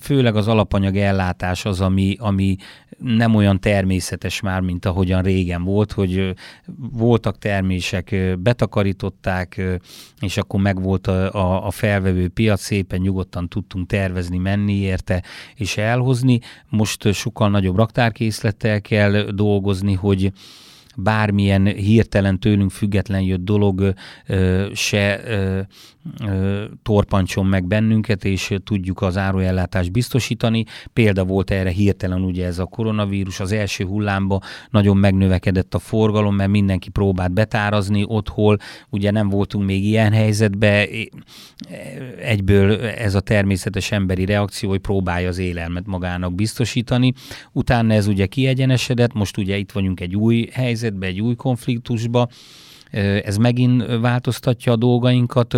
főleg 0.00 0.36
az 0.36 0.48
alapanyag 0.48 0.96
ellátás 0.96 1.64
az, 1.64 1.80
ami, 1.80 2.16
ami 2.18 2.56
nem 2.98 3.34
olyan 3.34 3.60
természetes 3.60 4.40
már, 4.40 4.60
mint 4.60 4.84
ahogyan 4.84 5.22
régen 5.22 5.64
volt, 5.64 5.92
hogy 5.92 6.34
voltak 6.76 7.38
termések, 7.38 8.16
betakarították, 8.38 9.62
és 10.20 10.36
akkor 10.36 10.60
megvolt 10.60 11.06
a, 11.06 11.34
a, 11.34 11.66
a 11.66 11.70
felvevő 11.70 12.28
piac, 12.28 12.62
szépen 12.62 13.00
nyugodtan 13.00 13.48
tudtunk 13.48 13.86
tervezni, 13.86 14.38
menni 14.38 14.74
érte 14.74 15.22
és 15.54 15.76
elhozni. 15.76 16.40
Most 16.68 17.12
sokkal 17.12 17.50
nagyobb 17.50 17.76
raktárkészlettel 17.76 18.80
kell 18.80 19.22
dolgozni, 19.22 19.92
hogy 19.92 20.32
bármilyen 20.96 21.66
hirtelen 21.66 22.40
tőlünk 22.40 22.70
független 22.70 23.20
jött 23.20 23.44
dolog 23.44 23.94
se 24.72 25.20
torpancson 26.82 27.46
meg 27.46 27.66
bennünket, 27.66 28.24
és 28.24 28.54
tudjuk 28.64 29.02
az 29.02 29.16
áruellátást 29.16 29.92
biztosítani. 29.92 30.64
Példa 30.92 31.24
volt 31.24 31.50
erre 31.50 31.70
hirtelen 31.70 32.22
ugye 32.22 32.46
ez 32.46 32.58
a 32.58 32.64
koronavírus, 32.64 33.40
az 33.40 33.52
első 33.52 33.84
hullámba 33.84 34.40
nagyon 34.70 34.96
megnövekedett 34.96 35.74
a 35.74 35.78
forgalom, 35.78 36.34
mert 36.34 36.50
mindenki 36.50 36.90
próbált 36.90 37.32
betárazni 37.32 38.04
otthol, 38.06 38.58
ugye 38.90 39.10
nem 39.10 39.28
voltunk 39.28 39.66
még 39.66 39.84
ilyen 39.84 40.12
helyzetben, 40.12 40.88
egyből 42.20 42.80
ez 42.80 43.14
a 43.14 43.20
természetes 43.20 43.92
emberi 43.92 44.24
reakció, 44.24 44.68
hogy 44.68 44.80
próbálja 44.80 45.28
az 45.28 45.38
élelmet 45.38 45.86
magának 45.86 46.34
biztosítani. 46.34 47.12
Utána 47.52 47.94
ez 47.94 48.06
ugye 48.06 48.26
kiegyenesedett, 48.26 49.12
most 49.12 49.36
ugye 49.36 49.56
itt 49.56 49.72
vagyunk 49.72 50.00
egy 50.00 50.16
új 50.16 50.48
helyzetben, 50.82 51.08
egy 51.08 51.20
új 51.20 51.34
konfliktusba, 51.34 52.28
ez 53.22 53.36
megint 53.36 53.84
változtatja 54.00 54.72
a 54.72 54.76
dolgainkat. 54.76 55.56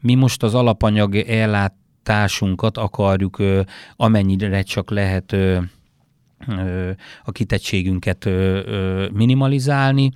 Mi 0.00 0.14
most 0.14 0.42
az 0.42 0.54
alapanyag 0.54 1.16
ellátásunkat 1.16 2.76
akarjuk 2.76 3.42
amennyire 3.96 4.62
csak 4.62 4.90
lehet 4.90 5.36
a 7.24 7.32
kitettségünket 7.32 8.28
minimalizálni. 9.12 10.10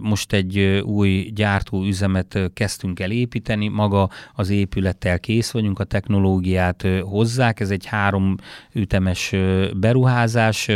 Most 0.00 0.32
egy 0.32 0.58
új 0.84 1.30
gyártóüzemet 1.34 2.50
kezdtünk 2.54 3.00
el 3.00 3.10
építeni, 3.10 3.68
maga 3.68 4.10
az 4.34 4.50
épülettel 4.50 5.20
kész 5.20 5.50
vagyunk, 5.50 5.78
a 5.78 5.84
technológiát 5.84 6.86
hozzák, 7.02 7.60
ez 7.60 7.70
egy 7.70 7.86
három 7.86 8.36
ütemes 8.72 9.34
beruházás, 9.76 10.70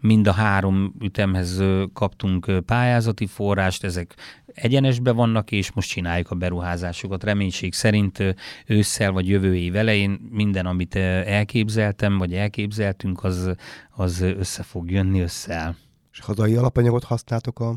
mind 0.00 0.26
a 0.26 0.32
három 0.32 0.94
ütemhez 1.00 1.62
kaptunk 1.92 2.52
pályázati 2.66 3.26
forrást, 3.26 3.84
ezek 3.84 4.14
egyenesbe 4.46 5.12
vannak, 5.12 5.52
és 5.52 5.72
most 5.72 5.88
csináljuk 5.88 6.30
a 6.30 6.34
beruházásokat. 6.34 7.24
Reménység 7.24 7.74
szerint 7.74 8.36
ősszel 8.66 9.12
vagy 9.12 9.28
jövő 9.28 9.56
év 9.56 9.76
elején 9.76 10.28
minden, 10.30 10.66
amit 10.66 10.96
elképzeltem, 10.96 12.18
vagy 12.18 12.34
elképzeltünk, 12.34 13.24
az, 13.24 13.50
az 13.90 14.20
össze 14.20 14.62
fog 14.62 14.90
jönni 14.90 15.20
össze. 15.20 15.76
És 16.18 16.24
hazai 16.24 16.54
alapanyagot 16.56 17.04
használtok 17.04 17.60
a 17.60 17.74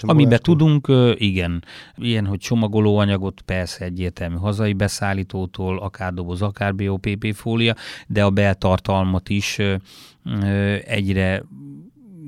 Amiben 0.00 0.38
tudunk, 0.42 0.92
igen. 1.14 1.64
Ilyen, 1.96 2.26
hogy 2.26 2.38
csomagolóanyagot 2.38 3.40
persze 3.40 3.84
egyértelmű 3.84 4.36
hazai 4.36 4.72
beszállítótól, 4.72 5.78
akár 5.78 6.12
doboz, 6.12 6.42
akár 6.42 6.74
BOPP 6.74 7.34
fólia, 7.34 7.74
de 8.06 8.24
a 8.24 8.30
beltartalmat 8.30 9.28
is 9.28 9.58
egyre 10.84 11.42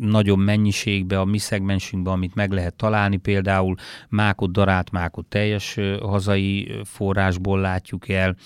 nagyobb 0.01 0.39
mennyiségbe 0.39 1.21
a 1.21 1.25
mi 1.25 1.39
szegmensünkben, 1.39 2.13
amit 2.13 2.35
meg 2.35 2.53
lehet 2.53 2.75
találni, 2.75 3.17
például 3.17 3.75
mákot, 4.09 4.53
darált 4.53 4.91
mákot 4.91 5.27
teljes 5.27 5.79
hazai 6.01 6.73
forrásból 6.85 7.61
látjuk 7.61 8.09
el, 8.09 8.37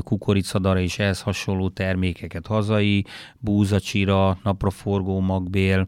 kukoricadara 0.00 0.80
és 0.80 0.98
ehhez 0.98 1.20
hasonló 1.20 1.68
termékeket. 1.68 2.46
Hazai, 2.46 3.04
búzacsira, 3.38 4.38
napraforgó 4.42 5.20
magbél, 5.20 5.86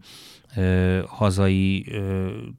hazai 1.06 1.86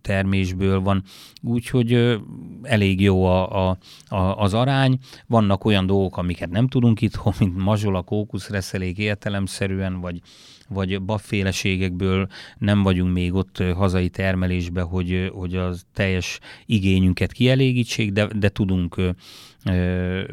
termésből 0.01 0.81
van, 0.81 1.03
úgyhogy 1.41 2.19
elég 2.61 3.01
jó 3.01 3.25
a, 3.25 3.69
a, 3.69 3.77
a, 4.07 4.15
az 4.15 4.53
arány. 4.53 4.97
Vannak 5.27 5.65
olyan 5.65 5.85
dolgok, 5.85 6.17
amiket 6.17 6.49
nem 6.49 6.67
tudunk 6.67 7.01
itthon, 7.01 7.33
mint 7.39 7.57
mazsola, 7.57 8.01
kókuszreszelék 8.01 8.97
értelemszerűen, 8.97 9.99
vagy, 10.01 10.21
vagy 10.69 11.01
bafféleségekből 11.01 12.27
nem 12.57 12.83
vagyunk 12.83 13.13
még 13.13 13.33
ott 13.33 13.63
hazai 13.75 14.09
termelésbe, 14.09 14.81
hogy, 14.81 15.31
hogy 15.33 15.55
az 15.55 15.85
teljes 15.93 16.39
igényünket 16.65 17.31
kielégítsék, 17.31 18.11
de, 18.11 18.27
de 18.27 18.49
tudunk 18.49 19.01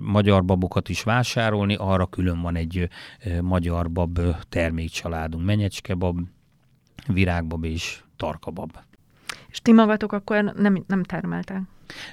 magyar 0.01 0.45
babokat 0.45 0.89
is 0.89 1.03
vásárolni, 1.03 1.75
arra 1.75 2.07
külön 2.07 2.41
van 2.41 2.57
egy 2.57 2.89
magyar 3.41 3.91
bab 3.91 4.21
termékcsaládunk, 4.49 5.45
menyecskebab, 5.45 6.19
virágbab 7.07 7.65
és 7.65 8.03
tarkabab. 8.17 8.71
És 9.49 9.61
ti 9.61 9.73
magatok 9.73 10.13
akkor 10.13 10.43
nem, 10.57 10.85
nem 10.87 11.03
termeltek? 11.03 11.61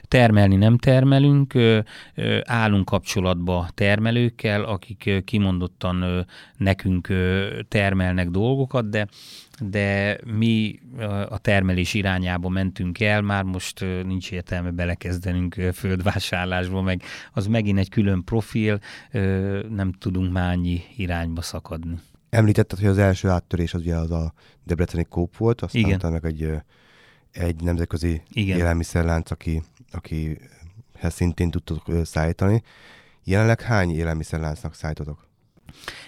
Termelni 0.07 0.55
nem 0.55 0.77
termelünk, 0.77 1.53
állunk 2.43 2.85
kapcsolatba 2.85 3.67
termelőkkel, 3.73 4.63
akik 4.63 5.23
kimondottan 5.25 6.25
nekünk 6.57 7.07
termelnek 7.67 8.29
dolgokat, 8.29 8.89
de 8.89 9.07
de 9.61 10.19
mi 10.25 10.79
a 11.29 11.37
termelés 11.37 11.93
irányába 11.93 12.49
mentünk 12.49 12.99
el, 12.99 13.21
már 13.21 13.43
most 13.43 13.85
nincs 14.05 14.31
értelme 14.31 14.71
belekezdenünk 14.71 15.53
földvásárlásba, 15.73 16.81
meg 16.81 17.01
az 17.33 17.47
megint 17.47 17.79
egy 17.79 17.89
külön 17.89 18.23
profil, 18.23 18.79
nem 19.69 19.91
tudunk 19.99 20.31
már 20.31 20.51
annyi 20.51 20.81
irányba 20.95 21.41
szakadni. 21.41 21.95
Említetted, 22.29 22.79
hogy 22.79 22.87
az 22.87 22.97
első 22.97 23.29
áttörés 23.29 23.73
az 23.73 23.81
ugye 23.81 23.95
az 23.95 24.11
a 24.11 24.33
Debreceni 24.63 25.03
kóp 25.03 25.37
volt, 25.37 25.61
aztán 25.61 25.81
Igen. 25.81 25.95
utána 25.95 26.13
meg 26.13 26.25
egy, 26.25 26.51
egy 27.31 27.61
nemzetközi 27.61 28.21
Igen. 28.31 28.57
élelmiszerlánc, 28.57 29.31
aki, 29.31 29.63
akihez 29.91 31.13
szintén 31.13 31.51
tudtok 31.51 32.05
szállítani. 32.05 32.63
Jelenleg 33.23 33.61
hány 33.61 33.95
élelmiszerláncnak 33.95 34.73
szállítotok? 34.73 35.28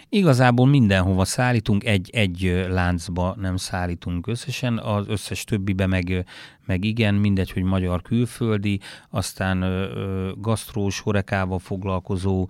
Igazából 0.09 0.67
mindenhova 0.67 1.25
szállítunk, 1.25 1.83
egy, 1.83 2.09
egy 2.13 2.65
láncba 2.69 3.35
nem 3.39 3.57
szállítunk 3.57 4.27
összesen, 4.27 4.77
az 4.77 5.07
összes 5.07 5.43
többibe 5.43 5.87
meg, 5.87 6.25
meg 6.65 6.83
igen, 6.83 7.15
mindegy, 7.15 7.51
hogy 7.51 7.63
magyar 7.63 8.01
külföldi, 8.01 8.79
aztán 9.09 9.61
ö, 9.61 10.31
gasztrós, 10.37 10.99
horekával 10.99 11.59
foglalkozó 11.59 12.49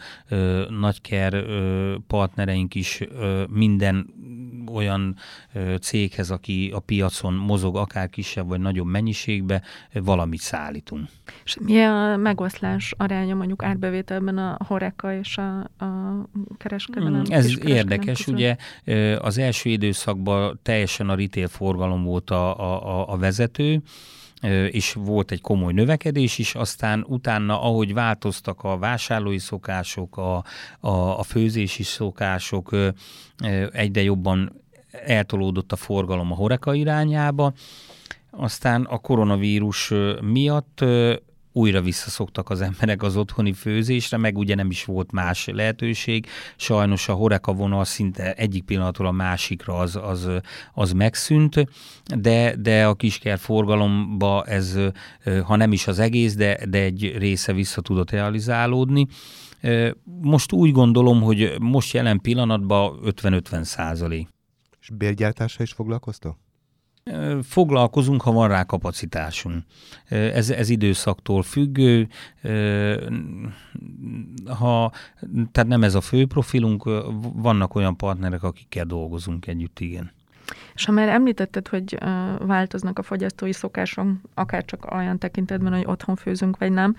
nagyker 0.69 1.33
ö, 1.33 1.95
partnereink 2.07 2.75
is 2.75 3.01
ö, 3.01 3.43
minden 3.49 4.13
olyan 4.73 5.15
céghez, 5.81 6.31
aki 6.31 6.71
a 6.73 6.79
piacon 6.79 7.33
mozog, 7.33 7.75
akár 7.75 8.09
kisebb 8.09 8.47
vagy 8.47 8.59
nagyobb 8.59 8.87
mennyiségbe, 8.87 9.61
valamit 9.93 10.39
szállítunk. 10.39 11.07
És 11.43 11.57
mi 11.59 11.83
a 11.83 12.17
megoszlás 12.17 12.93
aránya 12.97 13.35
mondjuk 13.35 13.63
árbevételben 13.63 14.37
a 14.37 14.57
horeka 14.67 15.13
és 15.13 15.37
a, 15.37 15.59
a 15.59 16.29
kereskedelem? 16.57 17.13
Hmm, 17.13 17.33
ez 17.33 17.65
érdekes, 17.65 18.17
közül? 18.17 18.33
ugye 18.33 18.55
az 19.19 19.37
első 19.37 19.69
időszakban 19.69 20.59
teljesen 20.63 21.09
a 21.09 21.15
retail 21.15 21.47
forgalom 21.47 22.03
volt 22.03 22.29
a, 22.29 22.59
a, 22.59 23.13
a 23.13 23.17
vezető, 23.17 23.81
és 24.69 24.93
volt 24.93 25.31
egy 25.31 25.41
komoly 25.41 25.73
növekedés 25.73 26.37
is, 26.37 26.55
aztán 26.55 27.05
utána, 27.07 27.61
ahogy 27.61 27.93
változtak 27.93 28.63
a 28.63 28.77
vásárlói 28.77 29.37
szokások, 29.37 30.17
a, 30.17 30.43
a, 30.79 31.19
a 31.19 31.23
főzési 31.23 31.83
szokások, 31.83 32.75
egyre 33.71 34.01
jobban 34.01 34.60
eltolódott 34.91 35.71
a 35.71 35.75
forgalom 35.75 36.31
a 36.31 36.35
horeka 36.35 36.73
irányába, 36.73 37.53
aztán 38.29 38.83
a 38.83 38.97
koronavírus 38.97 39.93
miatt 40.21 40.83
újra 41.53 41.81
visszaszoktak 41.81 42.49
az 42.49 42.61
emberek 42.61 43.03
az 43.03 43.17
otthoni 43.17 43.53
főzésre, 43.53 44.17
meg 44.17 44.37
ugye 44.37 44.55
nem 44.55 44.69
is 44.69 44.85
volt 44.85 45.11
más 45.11 45.47
lehetőség. 45.47 46.27
Sajnos 46.55 47.09
a 47.09 47.13
horeka 47.13 47.53
vonal 47.53 47.85
szinte 47.85 48.33
egyik 48.33 48.63
pillanatról 48.63 49.07
a 49.07 49.11
másikra 49.11 49.77
az, 49.77 49.95
az, 49.95 50.29
az 50.73 50.91
megszűnt, 50.91 51.65
de, 52.15 52.55
de 52.55 52.85
a 52.85 52.93
kisker 52.93 53.39
forgalomba 53.39 54.43
ez, 54.43 54.77
ha 55.43 55.55
nem 55.55 55.71
is 55.71 55.87
az 55.87 55.99
egész, 55.99 56.35
de, 56.35 56.59
de 56.69 56.79
egy 56.79 57.17
része 57.17 57.53
vissza 57.53 57.81
tudott 57.81 58.11
realizálódni. 58.11 59.07
Most 60.21 60.51
úgy 60.51 60.71
gondolom, 60.71 61.21
hogy 61.21 61.55
most 61.59 61.93
jelen 61.93 62.19
pillanatban 62.21 62.99
50-50 63.05 63.63
százalék. 63.63 64.27
És 64.81 64.89
bérgyártással 64.89 65.65
is 65.65 65.71
foglalkoztok? 65.71 66.37
Foglalkozunk, 67.41 68.21
ha 68.21 68.31
van 68.31 68.47
rá 68.47 68.63
kapacitásunk. 68.63 69.63
Ez, 70.09 70.49
ez 70.49 70.69
időszaktól 70.69 71.43
függő, 71.43 72.07
ha, 74.45 74.91
tehát 75.51 75.69
nem 75.69 75.83
ez 75.83 75.95
a 75.95 76.01
fő 76.01 76.25
profilunk, 76.25 76.83
vannak 77.33 77.75
olyan 77.75 77.97
partnerek, 77.97 78.43
akikkel 78.43 78.85
dolgozunk 78.85 79.47
együtt, 79.47 79.79
igen. 79.79 80.11
És 80.73 80.85
ha 80.85 80.91
már 80.91 81.09
említetted, 81.09 81.67
hogy 81.67 81.97
változnak 82.39 82.99
a 82.99 83.03
fogyasztói 83.03 83.53
szokások, 83.53 84.07
akár 84.33 84.65
csak 84.65 84.91
olyan 84.91 85.19
tekintetben, 85.19 85.73
hogy 85.73 85.85
otthon 85.85 86.15
főzünk, 86.15 86.57
vagy 86.57 86.71
nem, 86.71 86.95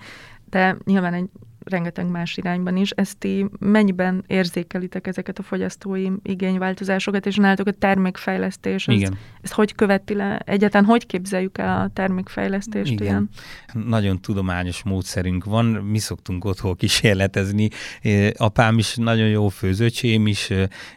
de 0.49 0.77
nyilván 0.83 1.13
egy 1.13 1.29
rengeteg 1.63 2.07
más 2.07 2.37
irányban 2.37 2.77
is. 2.77 2.89
Ezt 2.89 3.17
ti 3.17 3.45
mennyiben 3.59 4.23
érzékelitek 4.27 5.07
ezeket 5.07 5.39
a 5.39 5.43
fogyasztói 5.43 6.07
igényváltozásokat, 6.23 7.25
és 7.25 7.35
nálatok 7.35 7.67
a 7.67 7.71
termékfejlesztés, 7.71 8.87
Igen. 8.87 9.17
Ezt 9.43 9.53
hogy 9.53 9.75
követi 9.75 10.13
le? 10.13 10.37
Egyáltalán 10.37 10.85
hogy 10.85 11.05
képzeljük 11.05 11.57
el 11.57 11.81
a 11.81 11.89
termékfejlesztést 11.93 12.91
Igen. 12.91 13.03
ilyen? 13.03 13.29
Nagyon 13.87 14.21
tudományos 14.21 14.83
módszerünk 14.83 15.43
van, 15.43 15.65
mi 15.65 15.97
szoktunk 15.97 16.45
otthon 16.45 16.75
kísérletezni. 16.75 17.69
Apám 18.37 18.77
is 18.77 18.95
nagyon 18.95 19.27
jó 19.27 19.47
főzőcsém 19.47 20.27
is, 20.27 20.49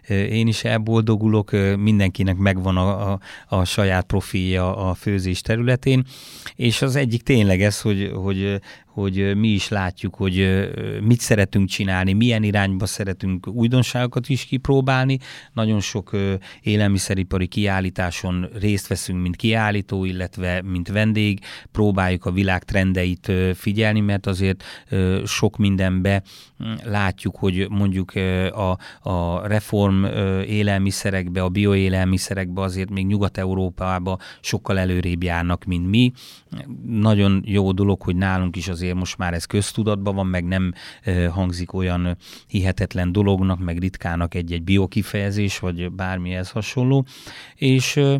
én 0.09 0.46
is 0.46 0.64
elboldogulok, 0.64 1.50
mindenkinek 1.78 2.37
megvan 2.37 2.76
a, 2.76 3.12
a, 3.12 3.20
a 3.48 3.64
saját 3.64 4.06
profilja 4.06 4.76
a 4.76 4.94
főzés 4.94 5.40
területén, 5.40 6.04
és 6.54 6.82
az 6.82 6.96
egyik 6.96 7.22
tényleg 7.22 7.62
ez, 7.62 7.80
hogy, 7.80 8.11
hogy 8.14 8.61
hogy 8.96 9.37
mi 9.37 9.48
is 9.48 9.68
látjuk, 9.68 10.14
hogy 10.14 10.68
mit 11.02 11.20
szeretünk 11.20 11.68
csinálni, 11.68 12.12
milyen 12.12 12.42
irányba 12.42 12.87
szeretünk 12.87 13.46
újdonságokat 13.46 14.28
is 14.28 14.44
kipróbálni. 14.44 15.18
Nagyon 15.52 15.80
sok 15.80 16.11
élelmiszeripari 16.61 17.46
kiállításon 17.46 18.36
részt 18.59 18.87
veszünk, 18.87 19.22
mint 19.22 19.37
kiállító, 19.37 20.05
illetve 20.05 20.62
mint 20.62 20.88
vendég, 20.88 21.40
próbáljuk 21.72 22.25
a 22.25 22.31
világ 22.31 22.64
trendeit 22.64 23.33
figyelni, 23.55 24.01
mert 24.01 24.27
azért 24.27 24.64
sok 25.25 25.57
mindenbe 25.57 26.22
látjuk, 26.85 27.37
hogy 27.37 27.66
mondjuk 27.70 28.12
a, 28.53 28.79
a 29.11 29.46
reform 29.46 30.05
élelmiszerekbe, 30.44 31.42
a 31.42 31.49
bioélelmiszerekbe 31.49 32.61
azért 32.61 32.90
még 32.90 33.07
Nyugat-Európába 33.07 34.18
sokkal 34.40 34.79
előrébb 34.79 35.22
járnak, 35.22 35.64
mint 35.64 35.88
mi. 35.88 36.12
Nagyon 36.87 37.42
jó 37.46 37.72
dolog, 37.72 38.03
hogy 38.03 38.16
nálunk 38.16 38.57
is 38.57 38.68
azért 38.68 38.94
most 38.94 39.18
már 39.18 39.35
ez 39.35 39.44
köztudatban 39.44 40.14
van, 40.14 40.27
meg 40.27 40.44
nem 40.44 40.72
hangzik 41.31 41.72
olyan 41.72 42.16
hihetetlen 42.46 43.12
dolognak, 43.12 43.59
meg 43.59 43.79
ritkának 43.79 44.35
egy-egy 44.35 44.62
biokifejezés, 44.62 45.59
vagy 45.59 45.92
bármihez 45.92 46.51
hasonló. 46.51 47.07
És 47.55 48.01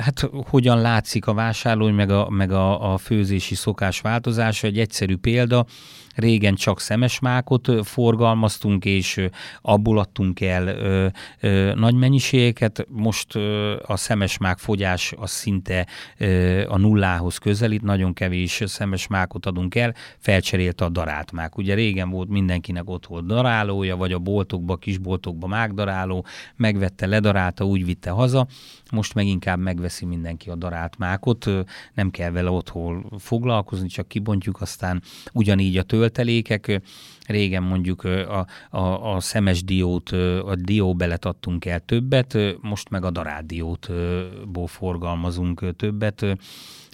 hát 0.00 0.30
hogyan 0.48 0.80
látszik 0.80 1.26
a 1.26 1.34
vásárló, 1.34 1.90
meg 1.90 2.10
a, 2.10 2.30
meg 2.30 2.52
a, 2.52 2.92
a 2.92 2.98
főzési 2.98 3.54
szokás 3.54 4.00
változása? 4.00 4.66
Egy 4.66 4.78
egyszerű 4.78 5.16
példa, 5.16 5.66
Régen 6.14 6.54
csak 6.54 6.80
szemesmákot 6.80 7.68
forgalmaztunk, 7.86 8.84
és 8.84 9.26
abból 9.62 9.98
adtunk 9.98 10.40
el 10.40 10.66
ö, 10.66 11.06
ö, 11.40 11.74
nagy 11.74 11.94
mennyiségeket. 11.94 12.86
Most 12.88 13.34
ö, 13.34 13.76
a 13.86 13.96
szemesmák 13.96 14.58
fogyás 14.58 15.14
az 15.16 15.30
szinte 15.30 15.86
ö, 16.18 16.64
a 16.68 16.78
nullához 16.78 17.38
közelít, 17.38 17.82
nagyon 17.82 18.12
kevés 18.12 18.62
szemesmákot 18.66 19.46
adunk 19.46 19.74
el, 19.74 19.94
felcserélte 20.18 20.84
a 20.84 20.88
daráltmák. 20.88 21.56
Ugye 21.58 21.74
régen 21.74 22.10
volt 22.10 22.28
mindenkinek 22.28 22.90
ott 22.90 23.06
volt 23.06 23.26
darálója, 23.26 23.96
vagy 23.96 24.12
a 24.12 24.18
boltokba, 24.18 24.76
kisboltokba 24.76 25.46
mágdaráló, 25.46 26.24
megvette, 26.56 27.06
ledarálta, 27.06 27.64
úgy 27.64 27.84
vitte 27.84 28.10
haza. 28.10 28.46
Most 28.90 29.14
meg 29.14 29.26
inkább 29.26 29.51
megveszi 29.58 30.04
mindenki 30.04 30.50
a 30.50 30.54
darált 30.54 30.98
mákot, 30.98 31.50
nem 31.94 32.10
kell 32.10 32.30
vele 32.30 32.50
otthon 32.50 33.06
foglalkozni, 33.18 33.88
csak 33.88 34.08
kibontjuk, 34.08 34.60
aztán 34.60 35.02
ugyanígy 35.32 35.76
a 35.78 35.82
töltelékek. 35.82 36.80
Régen 37.26 37.62
mondjuk 37.62 38.04
a, 38.04 38.46
a, 38.70 39.14
a 39.14 39.20
szemes 39.20 39.64
diót, 39.64 40.10
a 40.44 40.54
dióbelet 40.54 41.24
adtunk 41.24 41.64
el 41.64 41.80
többet, 41.80 42.38
most 42.60 42.90
meg 42.90 43.04
a 43.04 43.10
darált 43.10 43.46
diótból 43.46 44.66
forgalmazunk 44.66 45.76
többet 45.76 46.26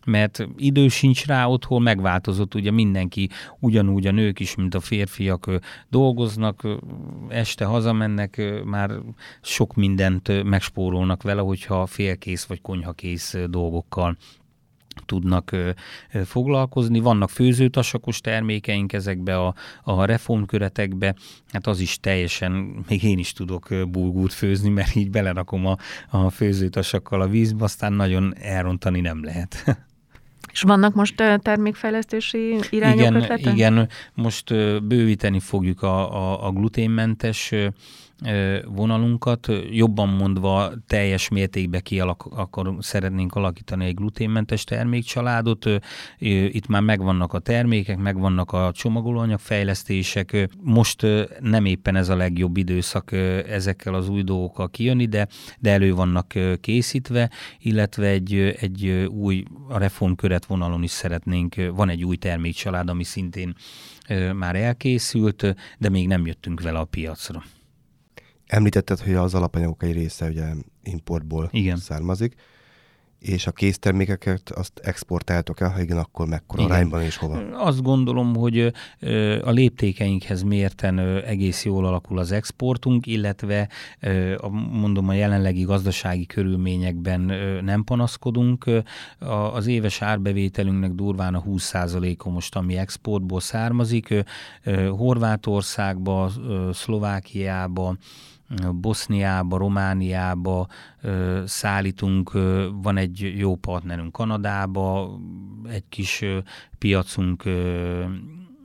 mert 0.08 0.48
idő 0.56 0.88
sincs 0.88 1.26
rá 1.26 1.46
otthon, 1.46 1.82
megváltozott, 1.82 2.54
ugye 2.54 2.70
mindenki 2.70 3.28
ugyanúgy 3.58 4.06
a 4.06 4.12
nők 4.12 4.40
is, 4.40 4.54
mint 4.54 4.74
a 4.74 4.80
férfiak 4.80 5.50
dolgoznak, 5.88 6.66
este 7.28 7.64
hazamennek, 7.64 8.62
már 8.64 8.90
sok 9.42 9.74
mindent 9.74 10.44
megspórolnak 10.44 11.22
vele, 11.22 11.40
hogyha 11.40 11.86
félkész 11.86 12.44
vagy 12.44 12.60
konyhakész 12.60 13.36
dolgokkal 13.46 14.16
tudnak 15.06 15.56
foglalkozni. 16.24 17.00
Vannak 17.00 17.30
főzőtasakos 17.30 18.20
termékeink 18.20 18.92
ezekbe 18.92 19.38
a, 19.38 19.54
a 19.82 20.04
reformköretekbe, 20.04 21.14
hát 21.52 21.66
az 21.66 21.80
is 21.80 22.00
teljesen, 22.00 22.52
még 22.88 23.02
én 23.02 23.18
is 23.18 23.32
tudok 23.32 23.68
bulgút 23.90 24.32
főzni, 24.32 24.68
mert 24.68 24.94
így 24.94 25.10
belerakom 25.10 25.66
a, 25.66 25.76
a 26.10 26.30
főzőtasakkal 26.30 27.20
a 27.20 27.28
vízbe, 27.28 27.64
aztán 27.64 27.92
nagyon 27.92 28.34
elrontani 28.36 29.00
nem 29.00 29.24
lehet. 29.24 29.64
És 30.58 30.64
vannak 30.64 30.94
most 30.94 31.14
termékfejlesztési 31.42 32.58
irányok 32.70 32.98
igen, 32.98 33.14
ötletek? 33.14 33.54
Igen, 33.54 33.88
most 34.14 34.54
bővíteni 34.84 35.40
fogjuk 35.40 35.82
a, 35.82 36.14
a, 36.14 36.46
a 36.46 36.50
gluténmentes 36.50 37.54
vonalunkat, 38.66 39.48
jobban 39.70 40.08
mondva 40.08 40.72
teljes 40.86 41.28
mértékben 41.28 41.82
kialak, 41.82 42.24
akkor 42.24 42.76
szeretnénk 42.78 43.34
alakítani 43.34 43.84
egy 43.84 43.94
gluténmentes 43.94 44.64
termékcsaládot. 44.64 45.64
Itt 46.18 46.66
már 46.66 46.82
megvannak 46.82 47.32
a 47.32 47.38
termékek, 47.38 47.98
megvannak 47.98 48.52
a 48.52 48.72
csomagolóanyag 48.74 49.38
fejlesztések. 49.38 50.48
Most 50.62 51.06
nem 51.40 51.64
éppen 51.64 51.96
ez 51.96 52.08
a 52.08 52.16
legjobb 52.16 52.56
időszak 52.56 53.12
ezekkel 53.48 53.94
az 53.94 54.08
új 54.08 54.22
dolgokkal 54.22 54.70
kijönni, 54.70 55.06
de, 55.06 55.28
de 55.58 55.70
elő 55.70 55.94
vannak 55.94 56.34
készítve, 56.60 57.30
illetve 57.58 58.06
egy, 58.06 58.34
egy 58.34 58.88
új 59.10 59.44
a 59.68 59.78
reformköret 59.78 60.46
vonalon 60.46 60.82
is 60.82 60.90
szeretnénk, 60.90 61.54
van 61.74 61.88
egy 61.88 62.04
új 62.04 62.16
termékcsalád, 62.16 62.88
ami 62.88 63.04
szintén 63.04 63.54
már 64.34 64.56
elkészült, 64.56 65.54
de 65.78 65.88
még 65.88 66.06
nem 66.06 66.26
jöttünk 66.26 66.60
vele 66.60 66.78
a 66.78 66.84
piacra. 66.84 67.42
Említetted, 68.48 68.98
hogy 69.00 69.14
az 69.14 69.34
alapanyagok 69.34 69.82
egy 69.82 69.92
része 69.92 70.26
ugye 70.26 70.46
importból 70.82 71.48
Igen. 71.52 71.76
származik, 71.76 72.34
és 73.18 73.46
a 73.46 73.52
késztermékeket 73.52 74.50
azt 74.50 74.78
exportáltok 74.82 75.60
el, 75.60 75.70
ha 75.70 75.80
igen, 75.80 75.98
akkor 75.98 76.26
mekkora 76.26 76.62
igen. 76.62 76.74
arányban 76.74 77.02
és 77.02 77.16
hova? 77.16 77.38
Azt 77.52 77.82
gondolom, 77.82 78.34
hogy 78.34 78.72
a 79.42 79.50
léptékeinkhez 79.50 80.42
mérten 80.42 80.98
egész 81.24 81.64
jól 81.64 81.86
alakul 81.86 82.18
az 82.18 82.32
exportunk, 82.32 83.06
illetve 83.06 83.68
mondom 84.70 85.08
a 85.08 85.12
jelenlegi 85.12 85.62
gazdasági 85.62 86.26
körülményekben 86.26 87.20
nem 87.64 87.84
panaszkodunk. 87.84 88.70
Az 89.52 89.66
éves 89.66 90.02
árbevételünknek 90.02 90.92
durván 90.92 91.34
a 91.34 91.42
20%-a 91.42 92.28
most, 92.28 92.56
ami 92.56 92.76
exportból 92.76 93.40
származik. 93.40 94.14
Horvátországba, 94.90 96.30
Szlovákiába, 96.72 97.96
Boszniába, 98.72 99.56
Romániába 99.56 100.66
szállítunk, 101.44 102.32
van 102.82 102.96
egy 102.96 103.32
jó 103.36 103.56
partnerünk 103.56 104.12
Kanadába, 104.12 105.18
egy 105.68 105.84
kis 105.88 106.24
piacunk 106.78 107.42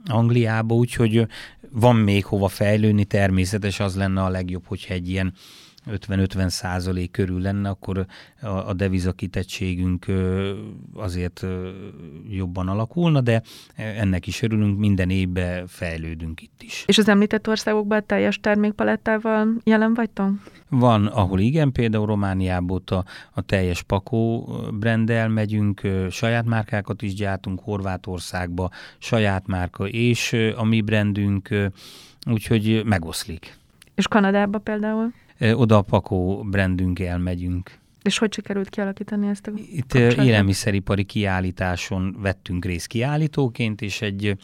Angliába, 0.05 0.75
úgyhogy 0.75 1.27
van 1.71 1.95
még 1.95 2.25
hova 2.25 2.47
fejlődni, 2.47 3.05
természetes 3.05 3.79
az 3.79 3.95
lenne 3.95 4.23
a 4.23 4.29
legjobb, 4.29 4.65
hogyha 4.65 4.93
egy 4.93 5.09
ilyen 5.09 5.33
50-50 5.89 6.47
százalék 6.47 7.11
körül 7.11 7.41
lenne, 7.41 7.69
akkor 7.69 8.05
a, 8.41 8.47
a 8.47 8.73
devizakitettségünk 8.73 10.05
azért 10.93 11.45
jobban 12.29 12.67
alakulna, 12.67 13.21
de 13.21 13.41
ennek 13.75 14.27
is 14.27 14.41
örülünk, 14.41 14.79
minden 14.79 15.09
évben 15.09 15.67
fejlődünk 15.67 16.41
itt 16.41 16.61
is. 16.61 16.83
És 16.87 16.97
az 16.97 17.09
említett 17.09 17.47
országokban 17.47 18.05
teljes 18.05 18.39
termékpalettával 18.39 19.47
jelen 19.63 19.93
vagytok? 19.93 20.29
Van, 20.69 21.05
ahol 21.05 21.39
igen, 21.39 21.71
például 21.71 22.05
Romániából 22.05 22.81
a, 22.85 23.03
a 23.31 23.41
teljes 23.41 23.81
pakó 23.81 24.49
brendel 24.79 25.29
megyünk, 25.29 25.81
saját 26.09 26.45
márkákat 26.45 27.01
is 27.01 27.13
gyártunk, 27.13 27.59
Horvátországba 27.59 28.69
saját 28.97 29.47
márka 29.47 29.87
és 29.87 30.35
a 30.55 30.63
mi 30.63 30.81
brandünk, 30.81 31.49
úgyhogy 32.25 32.81
megoszlik. 32.85 33.57
És 33.95 34.07
Kanadába 34.07 34.57
például? 34.57 35.13
Oda 35.51 35.77
a 35.77 35.81
Pakó 35.81 36.43
brandünk 36.43 36.99
elmegyünk. 36.99 37.81
És 38.01 38.17
hogy 38.17 38.33
sikerült 38.33 38.69
kialakítani 38.69 39.27
ezt 39.27 39.47
a 39.47 39.51
Itt 39.55 39.87
kapcsolatot? 39.87 40.25
élelmiszeripari 40.25 41.03
kiállításon 41.03 42.15
vettünk 42.19 42.65
részt 42.65 42.87
kiállítóként, 42.87 43.81
és 43.81 44.01
egy 44.01 44.37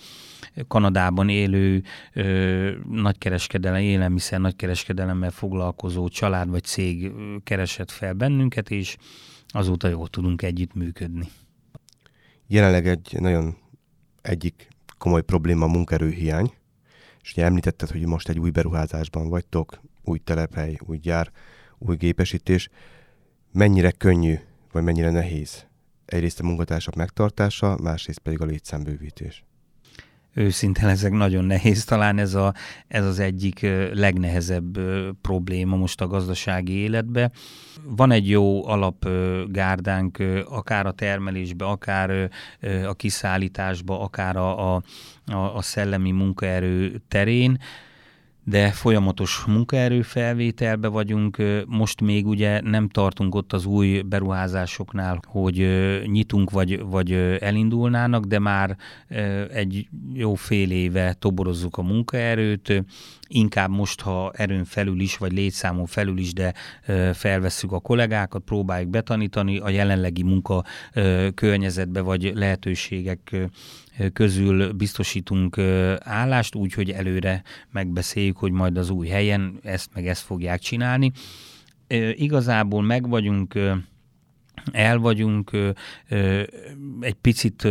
Kanadában 0.68 1.30
élő 1.30 1.84
ö, 2.14 2.72
nagykereskedelem, 2.90 3.82
élelmiszer 3.82 4.40
nagykereskedelemmel 4.40 5.32
foglalkozó 5.32 6.08
család 6.08 6.50
vagy 6.50 6.64
cég 6.64 7.12
keresett 7.44 7.92
fel 7.92 8.14
bennünket, 8.14 8.70
és 8.70 8.98
azóta 9.48 9.88
jól 9.88 10.08
tudunk 10.08 10.42
együtt 10.42 10.74
működni. 10.74 11.28
Jelenleg 12.48 12.88
egy 12.88 13.16
nagyon 13.20 13.58
egyik 14.22 14.68
komoly 14.98 15.24
probléma 15.24 15.66
a 15.66 15.70
munkerőhiány, 15.70 16.54
és 17.22 17.32
ugye 17.32 17.46
említetted, 17.46 17.90
hogy 17.90 18.06
most 18.06 18.30
egy 18.30 18.40
új 18.40 18.50
beruházásban 18.50 19.30
vagytok, 19.30 19.82
új 20.04 20.20
telephely, 20.20 20.78
új 20.86 20.98
gyár, 20.98 21.32
új 21.78 21.96
gépesítés, 21.96 22.70
mennyire 23.52 23.92
könnyű, 23.92 24.36
vagy 24.72 24.84
mennyire 24.84 25.12
nehéz 25.12 25.68
egyrészt 26.10 26.40
a 26.40 26.44
munkatársak 26.44 26.96
megtartása, 26.96 27.78
másrészt 27.82 28.20
pedig 28.20 28.42
a 28.42 28.46
létszámbővítés? 28.46 29.44
őszintén 30.34 30.88
ezek 30.88 31.12
nagyon 31.12 31.46
nehéz. 31.46 31.84
Talán 31.84 32.18
ez, 32.18 32.34
a, 32.34 32.54
ez 32.88 33.06
az 33.06 33.20
egyik 33.20 33.68
legnehezebb 33.94 34.80
probléma 35.22 35.76
most 35.76 36.02
a 36.02 36.08
gazdasági 36.08 36.74
életbe. 36.74 37.32
Van 37.84 38.12
egy 38.12 38.30
jó 38.30 38.68
alapgárdánk, 38.68 40.24
akár 40.46 40.86
a 40.86 40.92
termelésbe, 40.92 41.66
akár 41.66 42.30
a 42.86 42.94
kiszállításba, 42.94 44.02
akár 44.02 44.36
a, 44.36 44.76
a, 44.76 44.84
a 45.56 45.62
szellemi 45.62 46.12
munkaerő 46.12 47.02
terén 47.08 47.60
de 48.50 48.72
folyamatos 48.72 49.44
munkaerőfelvételbe 49.48 50.88
vagyunk. 50.88 51.38
Most 51.66 52.02
még 52.02 52.28
ugye 52.28 52.62
nem 52.62 52.88
tartunk 52.88 53.36
ott 53.36 53.54
az 53.54 53.66
új 53.66 54.02
beruházásoknál, 54.02 55.20
hogy 55.28 55.58
nyitunk 56.06 56.52
vagy, 56.52 56.82
vagy 56.82 57.12
elindulnának, 57.40 58.26
de 58.26 58.40
már 58.40 58.78
egy 59.54 59.88
jó 60.14 60.34
fél 60.34 60.72
éve 60.72 61.14
toborozzuk 61.14 61.78
a 61.78 61.82
munkaerőt, 61.82 62.84
inkább 63.28 63.70
most, 63.70 64.02
ha 64.02 64.32
erőn 64.36 64.66
felül 64.66 65.00
is, 65.00 65.18
vagy 65.18 65.32
létszámon 65.32 65.86
felül 65.86 66.18
is, 66.18 66.34
de 66.34 66.54
felvesszük 67.14 67.72
a 67.72 67.80
kollégákat, 67.80 68.42
próbáljuk 68.44 68.90
betanítani 68.90 69.58
a 69.58 69.70
jelenlegi 69.70 70.24
munka 70.24 70.64
környezetbe, 71.34 72.02
vagy 72.02 72.32
lehetőségek 72.36 73.50
közül 74.14 74.74
biztosítunk 74.74 75.58
állást, 76.00 76.56
úgy, 76.56 76.74
hogy 76.74 76.90
előre 76.90 77.44
megbeszéljük, 77.72 78.38
hogy 78.38 78.52
majd 78.52 78.78
az 78.78 78.90
új 78.90 79.08
helyen 79.08 79.60
ezt 79.64 79.90
meg 79.94 80.08
ezt 80.08 80.24
fogják 80.24 80.60
csinálni. 80.60 81.12
Igazából 82.14 82.82
meg 82.82 83.10
vagyunk 83.10 83.60
el 84.72 84.98
vagyunk, 84.98 85.52
egy 87.00 87.14
picit 87.22 87.68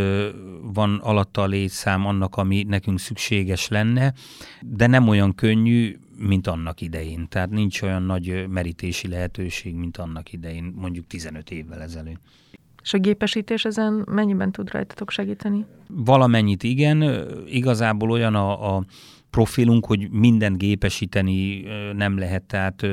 van 0.62 0.98
alatta 1.02 1.42
a 1.42 1.46
létszám 1.46 2.06
annak, 2.06 2.36
ami 2.36 2.62
nekünk 2.62 2.98
szükséges 2.98 3.68
lenne, 3.68 4.12
de 4.60 4.86
nem 4.86 5.08
olyan 5.08 5.34
könnyű, 5.34 5.96
mint 6.16 6.46
annak 6.46 6.80
idején. 6.80 7.28
Tehát 7.28 7.50
nincs 7.50 7.82
olyan 7.82 8.02
nagy 8.02 8.48
merítési 8.48 9.08
lehetőség, 9.08 9.74
mint 9.74 9.96
annak 9.96 10.32
idején, 10.32 10.72
mondjuk 10.76 11.06
15 11.06 11.50
évvel 11.50 11.82
ezelőtt. 11.82 12.20
És 12.88 12.94
a 12.94 12.98
gépesítés 12.98 13.64
ezen 13.64 14.04
mennyiben 14.10 14.52
tud 14.52 14.70
rajtatok 14.70 15.10
segíteni? 15.10 15.66
Valamennyit 15.88 16.62
igen, 16.62 17.26
igazából 17.46 18.10
olyan 18.10 18.34
a, 18.34 18.76
a 18.76 18.84
profilunk, 19.30 19.86
hogy 19.86 20.10
mindent 20.10 20.58
gépesíteni 20.58 21.64
nem 21.96 22.18
lehet, 22.18 22.42
tehát 22.42 22.86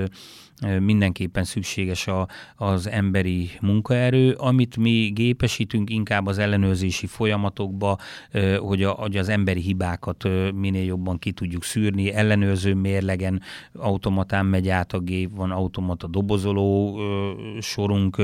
mindenképpen 0.80 1.44
szükséges 1.44 2.08
a, 2.08 2.28
az 2.56 2.88
emberi 2.88 3.50
munkaerő. 3.62 4.32
Amit 4.32 4.78
mi 4.78 5.12
gépesítünk 5.14 5.90
inkább 5.90 6.28
az 6.28 6.38
ellenőrzési 6.38 7.08
folyamatokba, 7.08 7.98
hogy, 8.60 8.84
a, 8.84 8.92
hogy 8.92 9.18
az 9.18 9.30
emberi 9.30 9.62
hibákat 9.62 10.24
minél 10.54 10.86
jobban 10.86 11.20
ki 11.20 11.32
tudjuk 11.32 11.64
szűrni. 11.64 12.14
Ellenőrző 12.14 12.74
mérlegen 12.74 13.42
automatán 13.74 14.46
megy 14.46 14.70
át 14.70 14.94
a 14.94 15.00
gép, 15.00 15.36
van 15.36 15.52
automata 15.52 16.08
dobozoló 16.08 17.00
sorunk, 17.60 18.18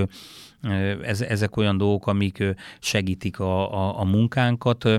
ez, 1.04 1.22
ezek 1.22 1.58
olyan 1.58 1.78
dolgok, 1.78 2.08
amik 2.08 2.44
segítik 2.80 3.40
a, 3.40 3.74
a, 3.74 4.00
a 4.00 4.04
munkánkat. 4.04 4.90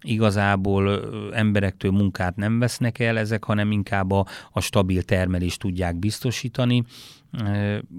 Igazából 0.00 1.00
emberektől 1.32 1.90
munkát 1.90 2.36
nem 2.36 2.58
vesznek 2.58 2.98
el 2.98 3.18
ezek, 3.18 3.44
hanem 3.44 3.72
inkább 3.72 4.10
a, 4.10 4.26
a 4.52 4.60
stabil 4.60 5.02
termelést 5.02 5.60
tudják 5.60 5.96
biztosítani. 5.96 6.84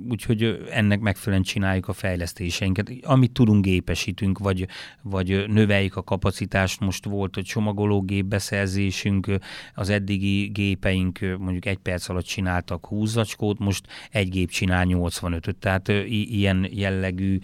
Úgyhogy 0.09 0.67
ennek 0.71 0.99
megfelelően 0.99 1.43
csináljuk 1.43 1.87
a 1.87 1.93
fejlesztéseinket. 1.93 2.91
Amit 3.03 3.31
tudunk, 3.31 3.63
gépesítünk, 3.63 4.37
vagy, 4.37 4.67
vagy 5.01 5.45
növeljük 5.47 5.95
a 5.95 6.03
kapacitást. 6.03 6.79
Most 6.79 7.05
volt 7.05 7.37
a 7.37 7.43
csomagológép 7.43 8.25
beszerzésünk, 8.25 9.27
az 9.73 9.89
eddigi 9.89 10.47
gépeink 10.47 11.19
mondjuk 11.37 11.65
egy 11.65 11.77
perc 11.77 12.09
alatt 12.09 12.25
csináltak 12.25 12.85
20 12.85 13.09
zacskót, 13.09 13.59
most 13.59 13.87
egy 14.11 14.29
gép 14.29 14.49
csinál 14.49 14.85
85-öt, 14.87 15.55
tehát 15.55 15.87
ilyen 16.07 16.67
jellegű 16.71 17.39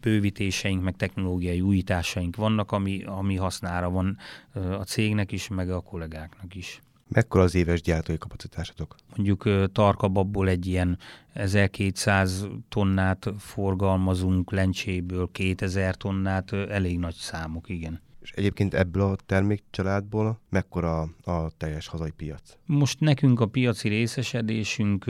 bővítéseink, 0.00 0.82
meg 0.82 0.96
technológiai 0.96 1.60
újításaink 1.60 2.36
vannak, 2.36 2.72
ami, 2.72 3.02
ami 3.02 3.36
hasznára 3.36 3.90
van 3.90 4.18
a 4.54 4.82
cégnek 4.84 5.32
is, 5.32 5.48
meg 5.48 5.70
a 5.70 5.80
kollégáknak 5.80 6.54
is. 6.54 6.80
Mekkora 7.12 7.44
az 7.44 7.54
éves 7.54 7.80
gyártói 7.80 8.18
kapacitásatok? 8.18 8.94
Mondjuk 9.16 9.72
tarkababból 9.72 10.48
egy 10.48 10.66
ilyen 10.66 10.98
1200 11.32 12.46
tonnát 12.68 13.32
forgalmazunk, 13.38 14.50
lencséből 14.50 15.28
2000 15.32 15.94
tonnát, 15.94 16.52
elég 16.52 16.98
nagy 16.98 17.14
számok, 17.14 17.68
igen. 17.68 18.00
És 18.20 18.30
egyébként 18.30 18.74
ebből 18.74 19.02
a 19.02 19.16
termékcsaládból 19.26 20.40
mekkora 20.48 21.00
a 21.24 21.50
teljes 21.56 21.86
hazai 21.86 22.10
piac? 22.10 22.56
Most 22.66 23.00
nekünk 23.00 23.40
a 23.40 23.46
piaci 23.46 23.88
részesedésünk, 23.88 25.04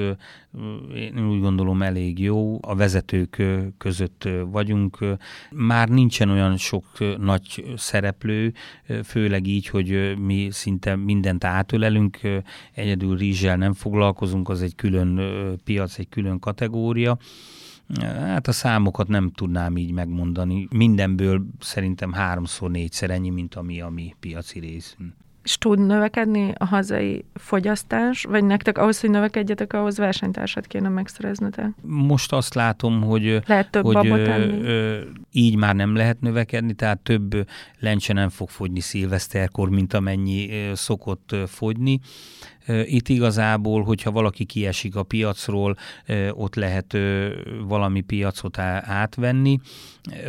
én 0.94 1.28
úgy 1.28 1.40
gondolom 1.40 1.82
elég 1.82 2.18
jó, 2.18 2.58
a 2.60 2.74
vezetők 2.74 3.42
között 3.78 4.28
vagyunk. 4.50 4.98
Már 5.50 5.88
nincsen 5.88 6.30
olyan 6.30 6.56
sok 6.56 6.84
nagy 7.18 7.72
szereplő, 7.76 8.52
főleg 9.04 9.46
így, 9.46 9.66
hogy 9.66 10.18
mi 10.18 10.48
szinte 10.50 10.96
mindent 10.96 11.44
átölelünk, 11.44 12.18
egyedül 12.72 13.16
rizssel 13.16 13.56
nem 13.56 13.72
foglalkozunk, 13.72 14.48
az 14.48 14.62
egy 14.62 14.74
külön 14.74 15.20
piac, 15.64 15.98
egy 15.98 16.08
külön 16.08 16.38
kategória. 16.38 17.18
Hát 18.02 18.48
a 18.48 18.52
számokat 18.52 19.08
nem 19.08 19.30
tudnám 19.30 19.76
így 19.76 19.92
megmondani. 19.92 20.68
Mindenből 20.70 21.46
szerintem 21.60 22.12
háromszor, 22.12 22.70
négyszer 22.70 23.10
ennyi, 23.10 23.30
mint 23.30 23.54
ami 23.54 23.80
a 23.80 23.88
mi 23.88 24.14
piaci 24.20 24.58
részünk 24.58 25.12
és 25.42 25.58
tud 25.58 25.78
növekedni 25.78 26.52
a 26.58 26.64
hazai 26.64 27.24
fogyasztás, 27.34 28.24
vagy 28.24 28.44
nektek 28.44 28.78
ahhoz, 28.78 29.00
hogy 29.00 29.10
növekedjetek, 29.10 29.72
ahhoz 29.72 29.96
versenytársat 29.96 30.66
kéne 30.66 30.88
megszereznetek? 30.88 31.70
Most 31.82 32.32
azt 32.32 32.54
látom, 32.54 33.02
hogy, 33.02 33.42
lehet 33.46 33.70
több 33.70 33.84
hogy 33.84 34.06
ö, 34.06 34.24
ö, 34.62 35.00
így 35.32 35.56
már 35.56 35.74
nem 35.74 35.94
lehet 35.94 36.20
növekedni, 36.20 36.74
tehát 36.74 36.98
több 36.98 37.46
lencse 37.78 38.12
nem 38.12 38.28
fog 38.28 38.48
fogyni 38.48 38.80
szilveszterkor, 38.80 39.68
mint 39.68 39.94
amennyi 39.94 40.70
szokott 40.74 41.36
fogyni. 41.46 42.00
Itt 42.84 43.08
igazából, 43.08 43.82
hogyha 43.82 44.10
valaki 44.10 44.44
kiesik 44.44 44.96
a 44.96 45.02
piacról, 45.02 45.76
ott 46.30 46.54
lehet 46.54 46.96
valami 47.66 48.00
piacot 48.00 48.58
átvenni, 48.58 49.58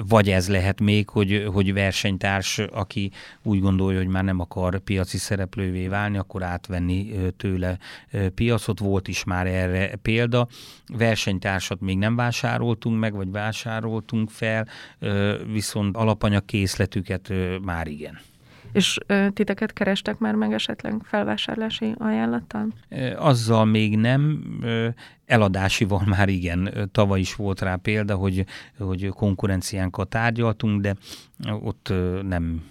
vagy 0.07 0.29
ez 0.29 0.49
lehet 0.49 0.81
még, 0.81 1.09
hogy, 1.09 1.45
hogy 1.53 1.73
versenytárs, 1.73 2.57
aki 2.57 3.11
úgy 3.43 3.59
gondolja, 3.59 3.97
hogy 3.99 4.07
már 4.07 4.23
nem 4.23 4.39
akar 4.39 4.79
piaci 4.79 5.17
szereplővé 5.17 5.87
válni, 5.87 6.17
akkor 6.17 6.43
átvenni 6.43 7.11
tőle 7.37 7.77
piacot. 8.35 8.79
Volt 8.79 9.07
is 9.07 9.23
már 9.23 9.47
erre 9.47 9.95
példa. 10.01 10.47
Versenytársat 10.87 11.81
még 11.81 11.97
nem 11.97 12.15
vásároltunk 12.15 12.99
meg, 12.99 13.13
vagy 13.13 13.31
vásároltunk 13.31 14.29
fel, 14.29 14.67
viszont 15.51 15.97
alapanyagkészletüket 15.97 17.33
már 17.61 17.87
igen. 17.87 18.19
És 18.71 18.97
ö, 19.05 19.27
titeket 19.33 19.73
kerestek 19.73 20.17
már 20.17 20.35
meg 20.35 20.53
esetleg 20.53 20.93
felvásárlási 21.03 21.93
ajánlattal? 21.97 22.67
Azzal 23.17 23.65
még 23.65 23.97
nem, 23.97 24.43
eladásival 25.25 26.03
már 26.05 26.29
igen. 26.29 26.89
Tavaly 26.91 27.19
is 27.19 27.35
volt 27.35 27.61
rá 27.61 27.75
példa, 27.75 28.15
hogy, 28.15 28.45
hogy 28.77 29.07
konkurenciánkat 29.07 30.09
tárgyaltunk, 30.09 30.81
de 30.81 30.95
ott 31.61 31.93
nem 32.21 32.63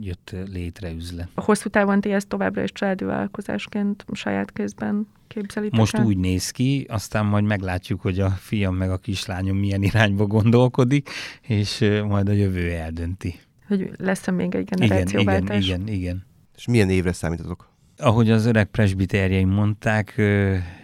jött 0.00 0.34
létre 0.52 0.90
üzlet. 0.90 1.28
A 1.34 1.40
hosszú 1.40 1.68
távon 1.68 2.00
ti 2.00 2.12
ezt 2.12 2.28
továbbra 2.28 2.62
is 2.62 2.72
családi 2.72 3.04
vállalkozásként 3.04 4.04
saját 4.12 4.52
kézben 4.52 5.06
képzelitek 5.26 5.78
Most 5.78 5.94
el? 5.94 6.04
úgy 6.04 6.16
néz 6.16 6.50
ki, 6.50 6.86
aztán 6.88 7.26
majd 7.26 7.44
meglátjuk, 7.44 8.00
hogy 8.00 8.20
a 8.20 8.30
fiam 8.30 8.74
meg 8.74 8.90
a 8.90 8.96
kislányom 8.96 9.56
milyen 9.56 9.82
irányba 9.82 10.26
gondolkodik, 10.26 11.10
és 11.40 11.78
majd 12.08 12.28
a 12.28 12.32
jövő 12.32 12.70
eldönti 12.70 13.34
hogy 13.68 13.90
lesz-e 13.96 14.30
még 14.30 14.54
egy 14.54 14.64
generációváltás. 14.64 15.66
Igen, 15.66 15.80
igen, 15.80 15.94
igen. 15.94 16.26
És 16.56 16.66
milyen 16.66 16.90
évre 16.90 17.12
számítotok? 17.12 17.76
Ahogy 17.98 18.30
az 18.30 18.46
öreg 18.46 18.66
presbiterjeim 18.66 19.48
mondták, 19.48 20.22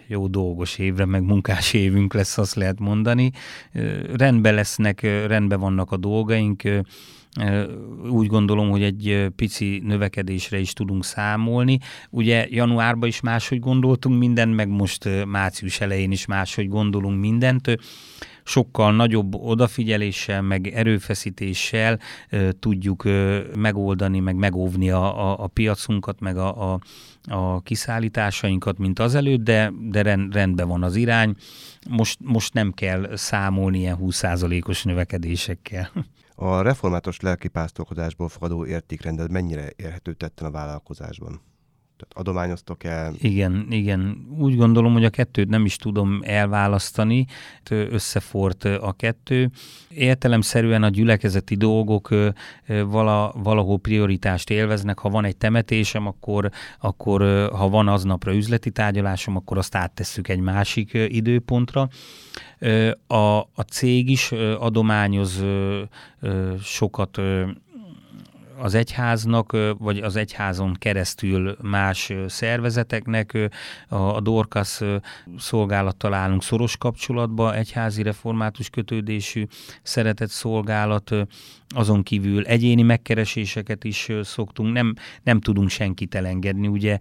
jó 0.07 0.27
dolgos 0.27 0.77
évre, 0.77 1.05
meg 1.05 1.23
munkás 1.23 1.73
évünk 1.73 2.13
lesz, 2.13 2.37
azt 2.37 2.55
lehet 2.55 2.79
mondani. 2.79 3.31
Rendben 4.13 4.53
lesznek, 4.53 5.01
rendben 5.01 5.59
vannak 5.59 5.91
a 5.91 5.97
dolgaink, 5.97 6.61
úgy 8.09 8.27
gondolom, 8.27 8.69
hogy 8.69 8.83
egy 8.83 9.27
pici 9.35 9.81
növekedésre 9.83 10.59
is 10.59 10.73
tudunk 10.73 11.05
számolni. 11.05 11.77
Ugye 12.09 12.47
januárban 12.49 13.09
is 13.09 13.19
máshogy 13.19 13.59
gondoltunk 13.59 14.19
mindent, 14.19 14.55
meg 14.55 14.69
most 14.69 15.09
március 15.25 15.81
elején 15.81 16.11
is 16.11 16.25
máshogy 16.25 16.67
gondolunk 16.67 17.19
mindent 17.19 17.77
sokkal 18.45 18.95
nagyobb 18.95 19.35
odafigyeléssel, 19.35 20.41
meg 20.41 20.67
erőfeszítéssel 20.67 21.99
tudjuk 22.59 23.03
megoldani, 23.55 24.19
meg 24.19 24.35
megóvni 24.35 24.89
a, 24.89 25.29
a, 25.29 25.43
a 25.43 25.47
piacunkat, 25.47 26.19
meg 26.19 26.37
a, 26.37 26.73
a, 26.73 26.79
a 27.27 27.61
kiszállításainkat, 27.61 28.77
mint 28.77 28.99
azelőtt, 28.99 29.43
de, 29.43 29.71
de 29.89 30.01
rend, 30.01 30.33
rendben 30.33 30.67
van 30.67 30.83
az 30.83 30.95
irány. 30.95 31.35
Most, 31.89 32.19
most 32.23 32.53
nem 32.53 32.71
kell 32.71 33.15
számolni 33.15 33.79
ilyen 33.79 33.97
20%-os 34.01 34.83
növekedésekkel. 34.83 35.91
A 36.35 36.61
református 36.61 37.19
lelkipásztorkodásból 37.19 38.29
fakadó 38.29 38.65
értékrended 38.65 39.31
mennyire 39.31 39.69
érhető 39.75 40.13
tetten 40.13 40.47
a 40.47 40.51
vállalkozásban? 40.51 41.41
Tehát 41.97 42.27
adományoztok 42.27 42.83
el? 42.83 43.13
Igen, 43.17 43.67
igen. 43.69 44.27
Úgy 44.37 44.55
gondolom, 44.55 44.93
hogy 44.93 45.05
a 45.05 45.09
kettőt 45.09 45.49
nem 45.49 45.65
is 45.65 45.75
tudom 45.75 46.21
elválasztani, 46.23 47.25
összefort 47.69 48.63
a 48.63 48.93
kettő. 48.97 49.49
Értelemszerűen 49.89 50.83
a 50.83 50.89
gyülekezeti 50.89 51.55
dolgok 51.55 52.09
vala, 52.85 53.33
valahol 53.37 53.79
prioritást 53.79 54.49
élveznek. 54.49 54.99
Ha 54.99 55.09
van 55.09 55.25
egy 55.25 55.37
temetésem, 55.37 56.07
akkor, 56.07 56.49
akkor 56.79 57.49
ha 57.53 57.69
van 57.69 57.87
aznapra 57.87 58.33
üzleti 58.33 58.71
tárgyalásom, 58.71 59.35
akkor 59.35 59.57
azt 59.57 59.75
áttesszük 59.75 60.27
egy 60.27 60.39
másik 60.39 60.93
időpontra. 60.93 61.89
A, 63.07 63.37
a 63.39 63.61
cég 63.69 64.09
is 64.09 64.31
adományoz 64.59 65.43
sokat 66.61 67.21
az 68.57 68.73
egyháznak, 68.73 69.57
vagy 69.77 69.97
az 69.97 70.15
egyházon 70.15 70.73
keresztül 70.73 71.57
más 71.61 72.13
szervezeteknek. 72.27 73.49
A 73.87 74.21
Dorcas 74.21 74.81
szolgálattal 75.37 76.13
állunk 76.13 76.43
szoros 76.43 76.77
kapcsolatba, 76.77 77.55
egyházi 77.55 78.03
református 78.03 78.69
kötődésű 78.69 79.45
szeretett 79.83 80.29
szolgálat, 80.29 81.15
azon 81.67 82.03
kívül 82.03 82.45
egyéni 82.45 82.81
megkereséseket 82.81 83.83
is 83.83 84.07
szoktunk, 84.21 84.73
nem, 84.73 84.93
nem 85.23 85.39
tudunk 85.39 85.69
senkit 85.69 86.15
elengedni. 86.15 86.67
Ugye 86.67 86.97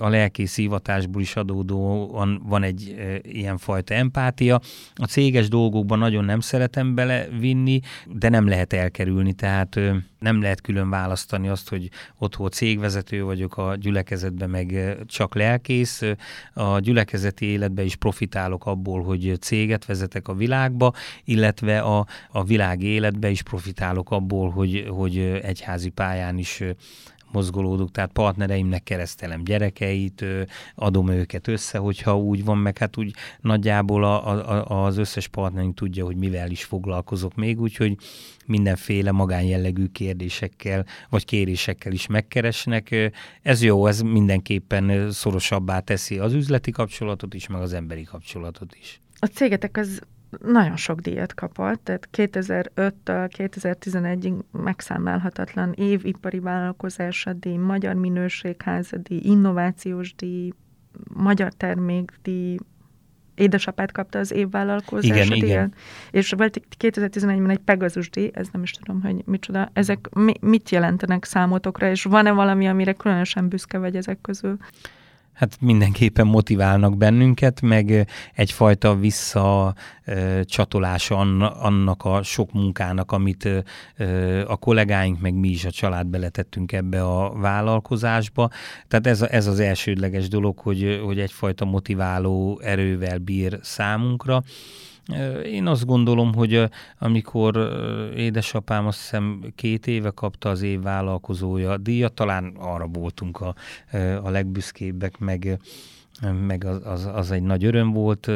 a 0.00 0.08
lelkész 0.08 0.56
hivatásból 0.56 1.22
is 1.22 1.36
adódóan 1.36 2.42
van 2.44 2.62
egy 2.62 2.94
ilyen 3.22 3.58
fajta 3.58 3.94
empátia. 3.94 4.60
A 4.94 5.06
céges 5.06 5.48
dolgokban 5.48 5.98
nagyon 5.98 6.24
nem 6.24 6.40
szeretem 6.40 6.94
belevinni, 6.94 7.80
de 8.06 8.28
nem 8.28 8.48
lehet 8.48 8.72
elkerülni, 8.72 9.32
tehát 9.32 9.80
nem 10.18 10.42
lehet 10.42 10.60
külön 10.60 10.90
választani 10.92 11.48
azt, 11.48 11.68
hogy 11.68 11.88
otthon 12.18 12.50
cégvezető 12.50 13.24
vagyok, 13.24 13.56
a 13.56 13.76
gyülekezetben 13.76 14.50
meg 14.50 14.96
csak 15.06 15.34
lelkész. 15.34 16.02
A 16.54 16.78
gyülekezeti 16.78 17.46
életben 17.46 17.84
is 17.84 17.96
profitálok 17.96 18.66
abból, 18.66 19.02
hogy 19.02 19.36
céget 19.40 19.84
vezetek 19.84 20.28
a 20.28 20.34
világba, 20.34 20.92
illetve 21.24 21.80
a, 21.80 22.06
a 22.30 22.44
világ 22.44 22.82
életben 22.82 23.30
is 23.30 23.42
profitálok 23.42 24.10
abból, 24.10 24.50
hogy, 24.50 24.86
hogy 24.88 25.18
egyházi 25.42 25.88
pályán 25.88 26.38
is 26.38 26.62
mozgolódok, 27.32 27.90
tehát 27.90 28.12
partnereimnek 28.12 28.82
keresztelem 28.82 29.44
gyerekeit, 29.44 30.24
adom 30.74 31.08
őket 31.08 31.48
össze, 31.48 31.78
hogyha 31.78 32.18
úgy 32.18 32.44
van, 32.44 32.58
meg 32.58 32.78
hát 32.78 32.96
úgy 32.96 33.14
nagyjából 33.40 34.04
a, 34.04 34.28
a, 34.50 34.84
az 34.84 34.96
összes 34.96 35.28
partnerünk 35.28 35.74
tudja, 35.74 36.04
hogy 36.04 36.16
mivel 36.16 36.50
is 36.50 36.64
foglalkozok 36.64 37.34
még, 37.34 37.60
úgyhogy 37.60 37.96
mindenféle 38.46 39.10
magánjellegű 39.12 39.86
kérdésekkel 39.86 40.86
vagy 41.08 41.24
kérésekkel 41.24 41.92
is 41.92 42.06
megkeresnek. 42.06 43.12
Ez 43.42 43.62
jó, 43.62 43.86
ez 43.86 44.00
mindenképpen 44.00 45.10
szorosabbá 45.10 45.78
teszi 45.80 46.18
az 46.18 46.32
üzleti 46.32 46.70
kapcsolatot 46.70 47.34
is, 47.34 47.46
meg 47.46 47.60
az 47.60 47.72
emberi 47.72 48.02
kapcsolatot 48.02 48.76
is. 48.80 49.00
A 49.18 49.26
cégetek 49.26 49.76
az 49.76 50.02
nagyon 50.40 50.76
sok 50.76 51.00
díjat 51.00 51.34
kapott, 51.34 51.84
tehát 51.84 52.08
2005-től 52.12 53.30
2011-ig 53.38 54.34
megszámlálhatatlan 54.50 55.72
év 55.72 56.04
ipari 56.04 56.38
vállalkozása 56.38 57.32
díj, 57.32 57.56
magyar 57.56 57.94
minőségházadíj, 57.94 59.20
innovációs 59.22 60.14
díj, 60.14 60.52
magyar 61.14 61.52
termékdíj, 61.52 62.56
édesapát 63.34 63.92
kapta 63.92 64.18
az 64.18 64.32
évvállalkozását. 64.32 65.24
Igen, 65.24 65.36
igen. 65.36 65.48
igen. 65.48 65.74
És 66.10 66.32
volt 66.36 66.60
2011-ben 66.78 67.50
egy 67.50 67.58
Pegasus 67.58 68.10
díj, 68.10 68.30
ez 68.34 68.48
nem 68.52 68.62
is 68.62 68.70
tudom, 68.70 69.02
hogy 69.02 69.22
micsoda. 69.26 69.70
Ezek 69.72 70.08
mi, 70.14 70.32
mit 70.40 70.70
jelentenek 70.70 71.24
számotokra, 71.24 71.90
és 71.90 72.02
van-e 72.02 72.30
valami, 72.30 72.68
amire 72.68 72.92
különösen 72.92 73.48
büszke 73.48 73.78
vagy 73.78 73.96
ezek 73.96 74.20
közül? 74.20 74.56
Hát 75.42 75.60
mindenképpen 75.60 76.26
motiválnak 76.26 76.96
bennünket, 76.96 77.60
meg 77.60 78.08
egyfajta 78.34 78.96
visszacsatolás 78.96 81.10
annak 81.10 82.04
a 82.04 82.22
sok 82.22 82.52
munkának, 82.52 83.12
amit 83.12 83.48
a 84.46 84.56
kollégáink, 84.56 85.20
meg 85.20 85.34
mi 85.34 85.48
is 85.48 85.64
a 85.64 85.70
család 85.70 86.06
beletettünk 86.06 86.72
ebbe 86.72 87.04
a 87.04 87.32
vállalkozásba. 87.32 88.50
Tehát 88.88 89.06
ez, 89.06 89.22
ez 89.22 89.46
az 89.46 89.60
elsődleges 89.60 90.28
dolog, 90.28 90.58
hogy, 90.58 91.00
hogy 91.04 91.18
egyfajta 91.18 91.64
motiváló 91.64 92.60
erővel 92.64 93.18
bír 93.18 93.58
számunkra. 93.62 94.42
Én 95.44 95.66
azt 95.66 95.86
gondolom, 95.86 96.34
hogy 96.34 96.68
amikor 96.98 97.56
édesapám 98.16 98.86
azt 98.86 99.00
hiszem 99.00 99.52
két 99.54 99.86
éve 99.86 100.10
kapta 100.10 100.48
az 100.48 100.62
év 100.62 100.80
vállalkozója 100.82 101.76
díjat, 101.76 102.12
talán 102.12 102.54
arra 102.58 102.86
voltunk 102.86 103.40
a, 103.40 103.54
a 104.22 104.30
legbüszkébbek, 104.30 105.18
meg, 105.18 105.58
meg 106.46 106.64
az, 106.64 106.80
az, 106.84 107.06
az 107.14 107.30
egy 107.30 107.42
nagy 107.42 107.64
öröm 107.64 107.92
volt, 107.92 108.30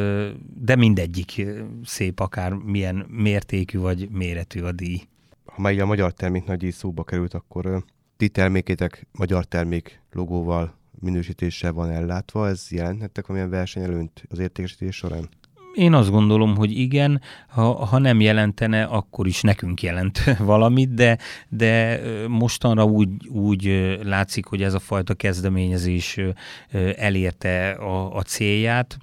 de 0.60 0.76
mindegyik 0.76 1.46
szép, 1.84 2.20
akár 2.20 2.52
milyen 2.52 3.06
mértékű 3.08 3.78
vagy 3.78 4.08
méretű 4.10 4.60
a 4.60 4.72
díj. 4.72 5.02
Ha 5.44 5.60
már 5.62 5.78
a 5.78 5.86
magyar 5.86 6.12
termék 6.12 6.44
nagy 6.44 6.58
díj 6.58 6.70
szóba 6.70 7.04
került, 7.04 7.34
akkor 7.34 7.84
ti 8.16 8.28
termékétek 8.28 9.06
magyar 9.12 9.44
termék 9.44 10.00
logóval, 10.12 10.74
minősítéssel 11.00 11.72
van 11.72 11.90
ellátva, 11.90 12.48
ez 12.48 12.66
jelenthettek 12.70 13.26
valamilyen 13.26 13.58
versenyelőnt 13.58 14.24
az 14.28 14.38
értékesítés 14.38 14.96
során? 14.96 15.28
Én 15.76 15.94
azt 15.94 16.10
gondolom, 16.10 16.56
hogy 16.56 16.78
igen, 16.78 17.20
ha, 17.48 17.84
ha 17.84 17.98
nem 17.98 18.20
jelentene, 18.20 18.84
akkor 18.84 19.26
is 19.26 19.40
nekünk 19.40 19.82
jelent 19.82 20.24
valamit, 20.38 20.94
de, 20.94 21.18
de 21.48 22.00
mostanra 22.28 22.84
úgy, 22.84 23.28
úgy 23.28 23.96
látszik, 24.02 24.46
hogy 24.46 24.62
ez 24.62 24.74
a 24.74 24.78
fajta 24.78 25.14
kezdeményezés 25.14 26.20
elérte 26.96 27.70
a, 27.70 28.16
a 28.16 28.22
célját. 28.22 28.98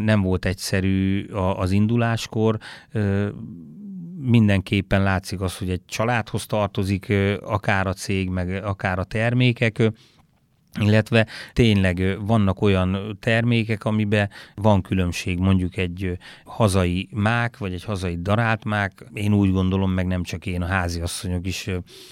Nem 0.00 0.22
volt 0.22 0.44
egyszerű 0.44 1.26
az 1.56 1.70
induláskor, 1.70 2.58
mindenképpen 4.20 5.02
látszik 5.02 5.40
az, 5.40 5.58
hogy 5.58 5.70
egy 5.70 5.84
családhoz 5.86 6.46
tartozik, 6.46 7.12
akár 7.40 7.86
a 7.86 7.92
cég, 7.92 8.28
meg 8.28 8.64
akár 8.64 8.98
a 8.98 9.04
termékek, 9.04 9.92
illetve 10.80 11.26
tényleg 11.52 12.18
vannak 12.26 12.62
olyan 12.62 13.18
termékek, 13.20 13.84
amiben 13.84 14.30
van 14.54 14.82
különbség, 14.82 15.38
mondjuk 15.38 15.76
egy 15.76 16.18
hazai 16.44 17.08
mák, 17.12 17.58
vagy 17.58 17.72
egy 17.72 17.84
hazai 17.84 18.18
darált 18.22 18.64
mák, 18.64 19.04
én 19.14 19.32
úgy 19.32 19.52
gondolom, 19.52 19.90
meg 19.90 20.06
nem 20.06 20.22
csak 20.22 20.46
én, 20.46 20.62
a 20.62 20.66
háziasszonyok 20.66 21.46
is 21.46 21.70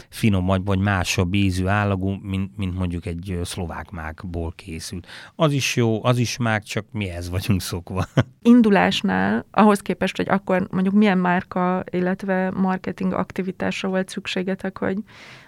finom 0.09 0.65
vagy 0.65 0.79
másabb 0.79 1.35
ízű 1.35 1.67
állagú, 1.67 2.19
mint, 2.23 2.57
mint 2.57 2.79
mondjuk 2.79 3.07
egy 3.07 3.39
szlovák 3.43 3.91
mákból 3.91 4.53
készült. 4.57 5.07
Az 5.35 5.53
is 5.53 5.77
jó, 5.77 6.05
az 6.05 6.19
is 6.19 6.37
mák, 6.37 6.63
csak 6.63 6.85
mi 6.93 7.09
ez 7.09 7.31
vagyunk 7.31 7.61
szokva. 7.61 8.07
Indulásnál, 8.43 9.47
ahhoz 9.51 9.81
képest, 9.81 10.17
hogy 10.17 10.29
akkor 10.29 10.67
mondjuk 10.71 10.95
milyen 10.95 11.19
márka, 11.19 11.85
illetve 11.91 12.51
marketing 12.51 13.13
aktivitásra 13.13 13.89
volt 13.89 14.09
szükségetek, 14.09 14.79
hogy 14.79 14.97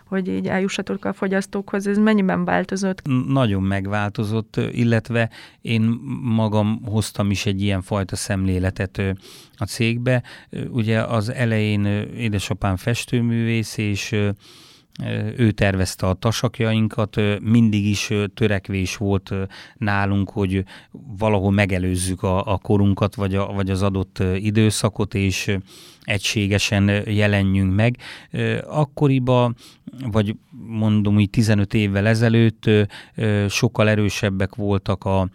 hogy 0.09 0.29
így 0.29 0.47
eljussatok 0.47 1.05
a 1.05 1.13
fogyasztókhoz, 1.13 1.87
ez 1.87 1.99
mennyiben 1.99 2.45
változott? 2.45 3.03
Nagyon 3.29 3.63
megváltozott, 3.63 4.57
illetve 4.57 5.31
én 5.61 5.83
magam 6.23 6.81
hoztam 6.85 7.31
is 7.31 7.47
egy 7.47 7.63
ilyen 7.63 7.83
fajta 7.83 8.17
szemléletet 8.17 9.03
a 9.57 9.65
cégbe. 9.65 10.23
Ugye 10.71 11.03
az 11.03 11.33
elején 11.33 11.85
édesapám 12.17 12.77
festőművész, 12.77 13.77
és 13.77 14.17
ő 15.37 15.51
tervezte 15.51 16.07
a 16.07 16.15
tasakjainkat, 16.15 17.21
mindig 17.41 17.87
is 17.87 18.13
törekvés 18.35 18.97
volt 18.97 19.35
nálunk, 19.77 20.31
hogy 20.31 20.65
valahol 21.19 21.51
megelőzzük 21.51 22.23
a, 22.23 22.53
a 22.53 22.59
korunkat, 22.59 23.15
vagy, 23.15 23.35
a, 23.35 23.53
vagy 23.53 23.71
az 23.71 23.83
adott 23.83 24.23
időszakot, 24.35 25.15
és 25.15 25.57
egységesen 26.09 26.89
jelenjünk 27.07 27.75
meg. 27.75 27.97
Akkoriban, 28.67 29.57
vagy 30.11 30.35
mondom 30.67 31.19
így 31.19 31.31
15 31.31 31.75
évvel 31.75 32.07
ezelőtt 32.07 32.71
sokkal 33.49 33.89
erősebbek 33.89 34.55
voltak 34.55 35.05
a, 35.05 35.29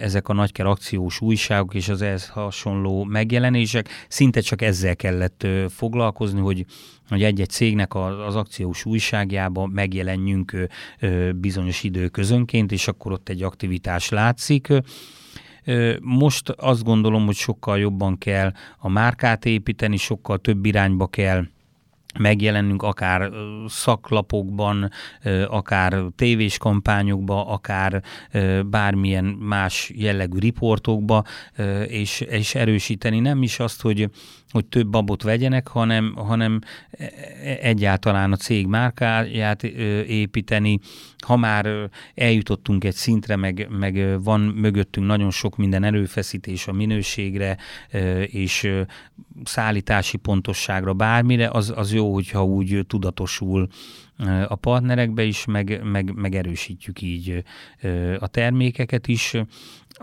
ezek 0.00 0.28
a 0.28 0.32
nagyker 0.32 0.66
akciós 0.66 1.20
újságok 1.20 1.74
és 1.74 1.88
az 1.88 2.02
ehhez 2.02 2.28
hasonló 2.28 3.04
megjelenések. 3.04 3.88
Szinte 4.08 4.40
csak 4.40 4.62
ezzel 4.62 4.96
kellett 4.96 5.46
foglalkozni, 5.68 6.40
hogy 6.40 6.64
hogy 7.08 7.22
egy-egy 7.22 7.48
cégnek 7.48 7.94
az 7.94 8.36
akciós 8.36 8.84
újságjában 8.84 9.70
megjelenjünk 9.70 10.52
bizonyos 11.34 11.82
időközönként, 11.82 12.72
és 12.72 12.88
akkor 12.88 13.12
ott 13.12 13.28
egy 13.28 13.42
aktivitás 13.42 14.08
látszik. 14.08 14.68
Most 16.00 16.48
azt 16.48 16.84
gondolom, 16.84 17.24
hogy 17.26 17.34
sokkal 17.34 17.78
jobban 17.78 18.18
kell 18.18 18.52
a 18.78 18.88
márkát 18.88 19.44
építeni, 19.44 19.96
sokkal 19.96 20.38
több 20.38 20.64
irányba 20.64 21.06
kell 21.06 21.46
megjelennünk 22.18 22.82
akár 22.82 23.30
szaklapokban, 23.66 24.90
akár 25.48 26.02
tévés 26.16 26.58
kampányokba, 26.58 27.46
akár 27.46 28.02
bármilyen 28.66 29.24
más 29.24 29.92
jellegű 29.94 30.38
riportokba, 30.38 31.24
és, 31.86 32.20
és 32.20 32.54
erősíteni 32.54 33.20
nem 33.20 33.42
is 33.42 33.58
azt, 33.58 33.82
hogy 33.82 34.10
hogy 34.56 34.66
több 34.66 34.88
babot 34.88 35.22
vegyenek, 35.22 35.68
hanem, 35.68 36.14
hanem 36.16 36.60
e, 36.90 37.04
e, 37.04 37.58
egyáltalán 37.60 38.32
a 38.32 38.36
cég 38.36 38.66
márkáját 38.66 39.62
építeni. 39.62 40.78
Ha 41.26 41.36
már 41.36 41.90
eljutottunk 42.14 42.84
egy 42.84 42.94
szintre, 42.94 43.36
meg, 43.36 43.66
meg 43.70 44.22
van 44.22 44.40
mögöttünk 44.40 45.06
nagyon 45.06 45.30
sok 45.30 45.56
minden 45.56 45.84
előfeszítés 45.84 46.66
a 46.66 46.72
minőségre, 46.72 47.56
és 48.26 48.70
szállítási 49.44 50.16
pontosságra, 50.16 50.92
bármire, 50.92 51.48
az, 51.48 51.72
az 51.76 51.92
jó, 51.94 52.05
hogyha 52.12 52.44
úgy 52.44 52.84
tudatosul 52.86 53.68
a 54.48 54.54
partnerekbe 54.54 55.22
is, 55.22 55.44
meg, 55.44 55.80
meg, 55.84 56.14
meg 56.14 56.34
erősítjük 56.34 57.02
így 57.02 57.44
a 58.18 58.26
termékeket 58.26 59.06
is. 59.06 59.34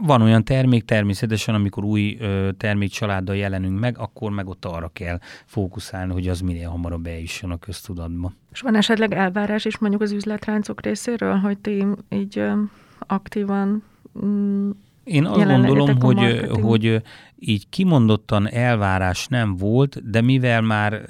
Van 0.01 0.21
olyan 0.21 0.43
termék 0.43 0.85
természetesen, 0.85 1.55
amikor 1.55 1.83
új 1.83 2.17
ö, 2.19 2.49
termékcsaláddal 2.57 3.35
jelenünk 3.35 3.79
meg, 3.79 3.97
akkor 3.97 4.31
meg 4.31 4.47
ott 4.47 4.65
arra 4.65 4.89
kell 4.93 5.19
fókuszálni, 5.45 6.13
hogy 6.13 6.27
az 6.27 6.39
minél 6.39 6.69
hamarabb 6.69 7.05
eljusson 7.05 7.51
a 7.51 7.57
köztudatba. 7.57 8.33
És 8.51 8.61
van 8.61 8.75
esetleg 8.75 9.13
elvárás 9.13 9.65
is 9.65 9.77
mondjuk 9.77 10.01
az 10.01 10.11
üzletráncok 10.11 10.81
részéről, 10.81 11.35
hogy 11.35 11.57
ti 11.57 11.85
így 12.09 12.43
aktívan 12.99 13.83
mm, 14.25 14.69
én 15.03 15.25
azt 15.25 15.45
gondolom, 15.45 15.99
hogy, 15.99 16.49
hogy 16.61 17.01
így 17.39 17.69
kimondottan 17.69 18.49
elvárás 18.49 19.27
nem 19.27 19.55
volt, 19.55 20.09
de 20.09 20.21
mivel 20.21 20.61
már 20.61 21.05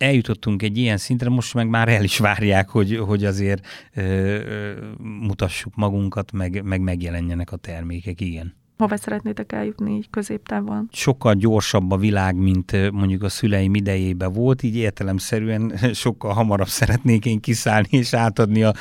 eljutottunk 0.00 0.62
egy 0.62 0.78
ilyen 0.78 0.96
szintre, 0.96 1.28
most 1.28 1.54
meg 1.54 1.68
már 1.68 1.88
el 1.88 2.04
is 2.04 2.18
várják, 2.18 2.68
hogy, 2.68 2.96
hogy 2.96 3.24
azért 3.24 3.66
ö, 3.94 4.02
ö, 4.02 4.72
mutassuk 4.98 5.74
magunkat, 5.74 6.32
meg, 6.32 6.62
meg 6.64 6.80
megjelenjenek 6.80 7.52
a 7.52 7.56
termékek, 7.56 8.20
igen. 8.20 8.58
Hova 8.78 8.96
szeretnétek 8.96 9.52
eljutni 9.52 9.96
így 9.96 10.10
középtávon? 10.10 10.88
Sokkal 10.92 11.34
gyorsabb 11.34 11.90
a 11.90 11.96
világ, 11.96 12.36
mint 12.36 12.90
mondjuk 12.92 13.22
a 13.22 13.28
szüleim 13.28 13.74
idejében 13.74 14.32
volt, 14.32 14.62
így 14.62 14.76
értelemszerűen 14.76 15.76
sokkal 15.92 16.32
hamarabb 16.32 16.68
szeretnék 16.68 17.24
én 17.24 17.40
kiszállni 17.40 17.88
és 17.90 18.14
átadni 18.14 18.62
a, 18.62 18.74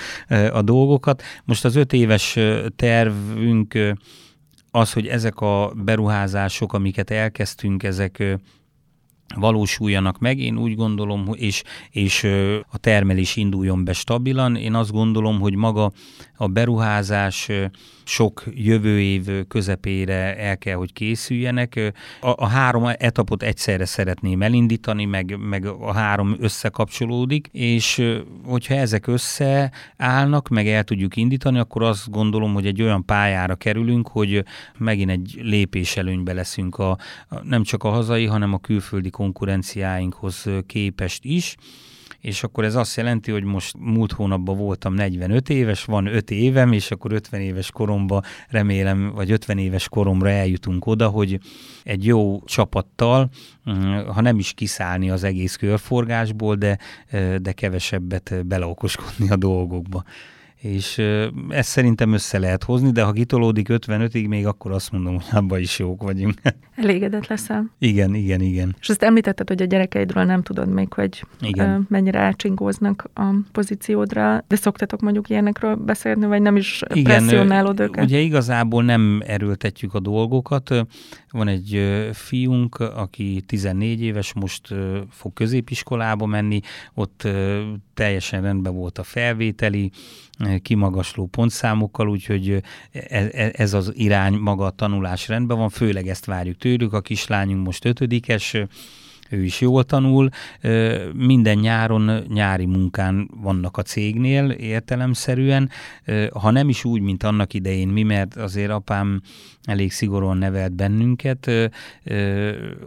a 0.52 0.62
dolgokat. 0.62 1.24
Most 1.46 1.66
az 1.66 1.76
öt 1.76 1.94
éves 1.94 2.38
tervünk 2.76 3.78
az, 4.72 4.94
hogy 4.94 5.08
ezek 5.08 5.40
a 5.40 5.74
beruházások, 5.76 6.74
amiket 6.74 7.10
elkezdtünk, 7.10 7.84
ezek 7.84 8.40
valósuljanak 9.36 10.20
meg. 10.20 10.40
Én 10.40 10.58
úgy 10.58 10.76
gondolom, 10.76 11.30
és, 11.34 11.64
és 11.90 12.24
a 12.70 12.78
termelés 12.78 13.36
induljon 13.36 13.84
be 13.84 13.94
stabilan. 13.94 14.56
Én 14.56 14.74
azt 14.74 14.92
gondolom, 14.92 15.40
hogy 15.40 15.56
maga 15.56 15.92
a 16.38 16.48
beruházás 16.48 17.50
sok 18.04 18.44
jövő 18.54 19.02
év 19.02 19.48
közepére 19.48 20.38
el 20.38 20.58
kell, 20.58 20.76
hogy 20.76 20.94
készüljenek. 20.94 21.94
A, 22.22 22.30
a 22.44 22.48
három 22.48 22.86
etapot 22.86 23.44
egyszerre 23.44 23.86
szeretném 23.86 24.42
elindítani, 24.42 25.06
meg, 25.06 25.38
meg 25.40 25.66
a 25.66 25.94
három 25.94 26.36
összekapcsolódik, 26.40 27.48
és 27.52 28.04
hogyha 28.46 28.74
ezek 28.74 29.08
összeállnak, 29.08 30.48
meg 30.48 30.68
el 30.68 30.84
tudjuk 30.84 31.16
indítani, 31.16 31.60
akkor 31.60 31.84
azt 31.84 32.10
gondolom, 32.12 32.54
hogy 32.54 32.66
egy 32.66 32.82
olyan 32.82 33.06
pályára 33.06 33.56
kerülünk, 33.56 34.08
hogy 34.08 34.44
megint 34.78 35.10
egy 35.10 35.40
lépés 35.42 35.98
előnybe 35.98 36.34
leszünk 36.34 36.78
a, 36.78 36.90
a 37.30 37.44
nem 37.44 37.64
csak 37.64 37.84
a 37.84 37.90
hazai, 37.90 38.26
hanem 38.26 38.54
a 38.54 38.58
külföldi 38.58 39.10
konkurenciáinkhoz 39.20 40.46
képest 40.66 41.24
is. 41.24 41.56
És 42.20 42.44
akkor 42.44 42.64
ez 42.64 42.76
azt 42.76 42.98
jelenti, 42.98 43.32
hogy 43.32 43.44
most 43.44 43.76
múlt 43.80 44.12
hónapban 44.12 44.58
voltam 44.58 44.94
45 44.94 45.50
éves, 45.50 45.86
van 45.86 46.06
5 46.06 46.32
évem, 46.32 46.72
és 46.72 46.92
akkor 46.92 47.12
50 47.12 47.42
éves 47.42 47.72
koromba 47.72 48.22
remélem, 48.50 49.12
vagy 49.16 49.32
50 49.32 49.58
éves 49.58 49.90
koromra 49.90 50.30
eljutunk 50.30 50.86
oda, 50.86 51.08
hogy 51.08 51.40
egy 51.84 52.06
jó 52.06 52.42
csapattal, 52.46 53.30
mm, 53.70 54.08
ha 54.08 54.22
nem 54.22 54.38
is 54.38 54.54
kiszállni 54.54 55.10
az 55.10 55.24
egész 55.24 55.56
körforgásból, 55.56 56.56
de, 56.56 56.78
de 57.42 57.52
kevesebbet 57.52 58.46
beleokoskodni 58.48 59.30
a 59.30 59.36
dolgokba 59.36 60.04
és 60.60 61.02
ezt 61.50 61.70
szerintem 61.70 62.14
össze 62.14 62.40
lehet 62.40 62.64
hozni, 62.64 62.92
de 62.92 63.04
ha 63.04 63.12
kitolódik 63.12 63.68
55-ig, 63.72 64.28
még 64.28 64.46
akkor 64.46 64.72
azt 64.72 64.92
mondom, 64.92 65.14
hogy 65.14 65.24
abban 65.32 65.60
is 65.60 65.80
jók 65.80 66.04
vagyunk. 66.04 66.34
Elégedett 66.76 67.28
leszel. 67.28 67.72
Igen, 67.78 68.14
igen, 68.14 68.42
igen. 68.42 68.76
És 68.80 68.90
azt 68.90 69.04
említetted, 69.04 69.48
hogy 69.48 69.62
a 69.62 69.66
gyerekeidről 69.66 70.24
nem 70.24 70.42
tudod 70.42 70.70
még, 70.70 70.94
hogy 70.94 71.26
igen. 71.42 71.86
mennyire 71.90 72.20
átsingóznak 72.20 73.10
a 73.14 73.24
pozíciódra, 73.52 74.44
de 74.48 74.56
szoktatok 74.56 75.02
mondjuk 75.02 75.30
ilyenekről 75.30 75.76
beszélni, 75.76 76.26
vagy 76.26 76.42
nem 76.42 76.56
is 76.56 76.84
igen, 76.94 77.04
presszionálod 77.04 77.80
őket? 77.80 78.04
Ugye 78.04 78.20
igazából 78.20 78.84
nem 78.84 79.22
erőltetjük 79.26 79.94
a 79.94 80.00
dolgokat. 80.00 80.86
Van 81.30 81.48
egy 81.48 81.82
fiunk, 82.14 82.76
aki 82.76 83.44
14 83.46 84.02
éves, 84.02 84.34
most 84.34 84.76
fog 85.10 85.34
középiskolába 85.34 86.26
menni, 86.26 86.60
ott 86.94 87.28
teljesen 88.00 88.42
rendben 88.42 88.74
volt 88.74 88.98
a 88.98 89.04
felvételi, 89.04 89.92
kimagasló 90.62 91.26
pontszámokkal, 91.28 92.10
úgyhogy 92.10 92.64
ez, 92.92 93.28
e, 93.34 93.52
ez 93.54 93.74
az 93.74 93.92
irány 93.96 94.34
maga 94.34 94.66
a 94.66 94.70
tanulás 94.70 95.28
rendben 95.28 95.58
van, 95.58 95.70
főleg 95.70 96.08
ezt 96.08 96.26
várjuk 96.26 96.58
tőlük. 96.58 96.94
A 96.94 97.02
kislányunk 97.02 97.66
most 97.66 97.86
ötödikes, 97.86 98.56
ő 99.30 99.44
is 99.44 99.62
jól 99.62 99.84
tanul. 99.84 100.30
Minden 101.14 101.58
nyáron 101.58 102.24
nyári 102.28 102.66
munkán 102.66 103.30
vannak 103.42 103.78
a 103.78 103.82
cégnél 103.82 104.50
értelemszerűen, 104.50 105.70
ha 106.34 106.52
nem 106.52 106.70
is 106.70 106.84
úgy, 106.84 107.02
mint 107.02 107.24
annak 107.24 107.54
idején 107.54 107.88
mi, 107.88 108.04
mert 108.04 108.36
azért 108.36 108.72
apám 108.72 109.22
elég 109.64 109.92
szigorúan 109.92 110.38
nevelt 110.38 110.74
bennünket, 110.74 111.52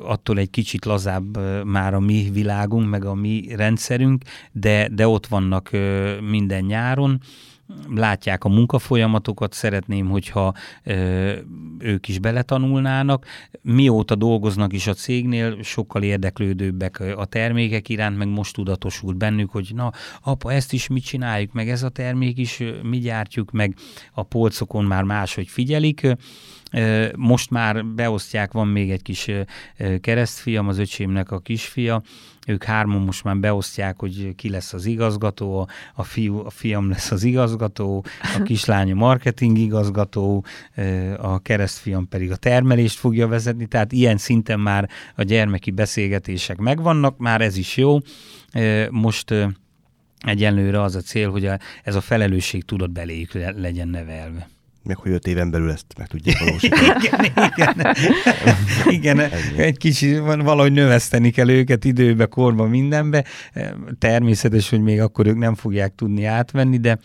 attól 0.03 0.39
egy 0.39 0.51
kicsit 0.51 0.85
lazább 0.85 1.39
már 1.65 1.95
a 1.95 2.01
mi 2.01 2.31
világunk, 2.33 2.89
meg 2.89 3.05
a 3.05 3.15
mi 3.15 3.45
rendszerünk, 3.57 4.23
de, 4.53 4.89
de 4.89 5.09
ott 5.09 5.27
vannak 5.27 5.71
minden 6.31 6.65
nyáron, 6.65 7.21
látják 7.95 8.45
a 8.45 8.49
munkafolyamatokat, 8.49 9.53
szeretném, 9.53 10.09
hogyha 10.09 10.55
ö, 10.85 11.33
ők 11.79 12.09
is 12.09 12.19
beletanulnának. 12.19 13.27
Mióta 13.63 14.15
dolgoznak 14.15 14.73
is 14.73 14.87
a 14.87 14.95
cégnél, 14.95 15.63
sokkal 15.63 16.03
érdeklődőbbek 16.03 17.01
a 17.17 17.25
termékek 17.25 17.89
iránt, 17.89 18.19
meg 18.19 18.29
most 18.29 18.55
tudatosult 18.55 19.17
bennük, 19.17 19.51
hogy 19.51 19.71
na, 19.75 19.93
apa, 20.23 20.53
ezt 20.53 20.73
is 20.73 20.89
mit 20.89 21.05
csináljuk, 21.05 21.53
meg 21.53 21.69
ez 21.69 21.83
a 21.83 21.89
termék 21.89 22.39
is 22.39 22.63
mi 22.83 22.99
gyártjuk, 22.99 23.51
meg 23.51 23.77
a 24.13 24.23
polcokon 24.23 24.85
már 24.85 25.03
máshogy 25.03 25.49
figyelik. 25.49 26.07
Most 27.17 27.51
már 27.51 27.85
beosztják, 27.85 28.53
van 28.53 28.69
még 28.69 28.91
egy 28.91 29.03
kis 29.03 29.31
keresztfiam, 30.01 30.69
az 30.69 30.79
öcsémnek 30.79 31.31
a 31.31 31.39
kisfia, 31.39 32.03
ők 32.47 32.65
hárman 32.65 33.01
most 33.01 33.25
már 33.25 33.37
beosztják, 33.37 33.99
hogy 33.99 34.35
ki 34.37 34.51
lesz 34.51 34.73
az 34.73 34.85
igazgató, 34.85 35.69
a, 35.95 36.03
fiú, 36.03 36.39
a 36.39 36.51
fiam 36.51 36.89
lesz 36.89 37.11
az 37.11 37.23
igazgató, 37.23 38.05
a 38.21 38.43
kislánya 38.49 38.95
marketing 38.95 39.59
igazgató, 39.59 40.45
a 41.19 41.39
keresztfiam 41.39 42.09
pedig 42.09 42.31
a 42.31 42.37
termelést 42.37 42.99
fogja 42.99 43.29
vezetni, 43.29 43.67
tehát 43.67 43.93
ilyen 43.93 44.17
szinten 44.17 44.61
már 44.61 44.89
a 45.17 45.23
gyermeki 45.23 45.71
beszélgetések 45.71 46.57
megvannak, 46.57 47.19
már 47.19 47.41
ez 47.41 47.57
is 47.57 47.77
jó. 47.77 47.99
Most 48.91 49.35
egyenlőre 50.19 50.83
az 50.83 50.95
a 50.95 51.01
cél, 51.01 51.31
hogy 51.31 51.47
a, 51.47 51.59
ez 51.83 51.95
a 51.95 52.01
felelősség 52.01 52.65
tudott 52.65 52.91
beléjük 52.91 53.33
legyen 53.57 53.89
nevelve 53.89 54.49
meg 54.85 54.97
hogy 54.97 55.13
öt 55.13 55.27
éven 55.27 55.51
belül 55.51 55.71
ezt 55.71 55.87
meg 55.99 56.07
tudják 56.07 56.39
valósítani. 56.39 56.87
igen, 57.07 57.25
igen. 57.57 57.97
igen 58.87 59.19
egy 59.57 59.77
kicsit 59.77 60.19
valahogy 60.19 60.73
növeszteni 60.73 61.31
kell 61.31 61.49
őket 61.49 61.85
időbe, 61.85 62.27
korba, 62.27 62.67
mindenbe. 62.67 63.25
Természetes, 63.99 64.71
hogy 64.71 64.81
még 64.81 65.01
akkor 65.01 65.27
ők 65.27 65.37
nem 65.37 65.55
fogják 65.55 65.95
tudni 65.95 66.25
átvenni, 66.25 66.79
de 66.79 66.99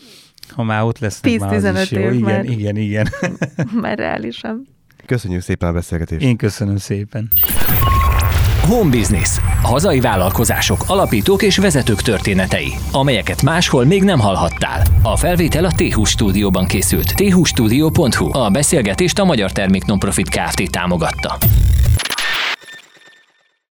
ha 0.50 0.64
már 0.64 0.84
ott 0.84 1.00
lesznek, 1.00 1.40
már 1.40 1.54
az 1.54 1.82
is 1.82 1.92
jó. 1.92 2.02
Év 2.02 2.14
igen, 2.14 2.22
már, 2.22 2.46
igen, 2.46 2.76
igen. 2.76 3.08
már 3.82 3.98
reálisan. 3.98 4.68
Köszönjük 5.06 5.42
szépen 5.42 5.70
a 5.70 5.74
beszélgetést. 5.74 6.22
Én 6.22 6.38
köszönöm 6.38 6.78
szépen. 6.78 7.30
Home 8.68 8.90
Business. 8.90 9.38
Hazai 9.62 10.00
vállalkozások, 10.00 10.84
alapítók 10.88 11.42
és 11.42 11.58
vezetők 11.58 12.02
történetei, 12.02 12.74
amelyeket 12.92 13.42
máshol 13.42 13.86
még 13.86 14.04
nem 14.04 14.20
hallhattál. 14.20 14.82
A 15.02 15.16
felvétel 15.16 15.66
a 15.66 15.72
t 15.72 16.08
stúdióban 16.08 16.66
készült. 16.66 17.14
thustudio.hu. 17.16 18.38
A 18.38 18.50
beszélgetést 18.50 19.20
a 19.20 19.26
Magyar 19.26 19.52
Termék 19.52 19.86
Nonprofit 19.86 20.30
Kft. 20.30 20.72
támogatta. 20.72 21.38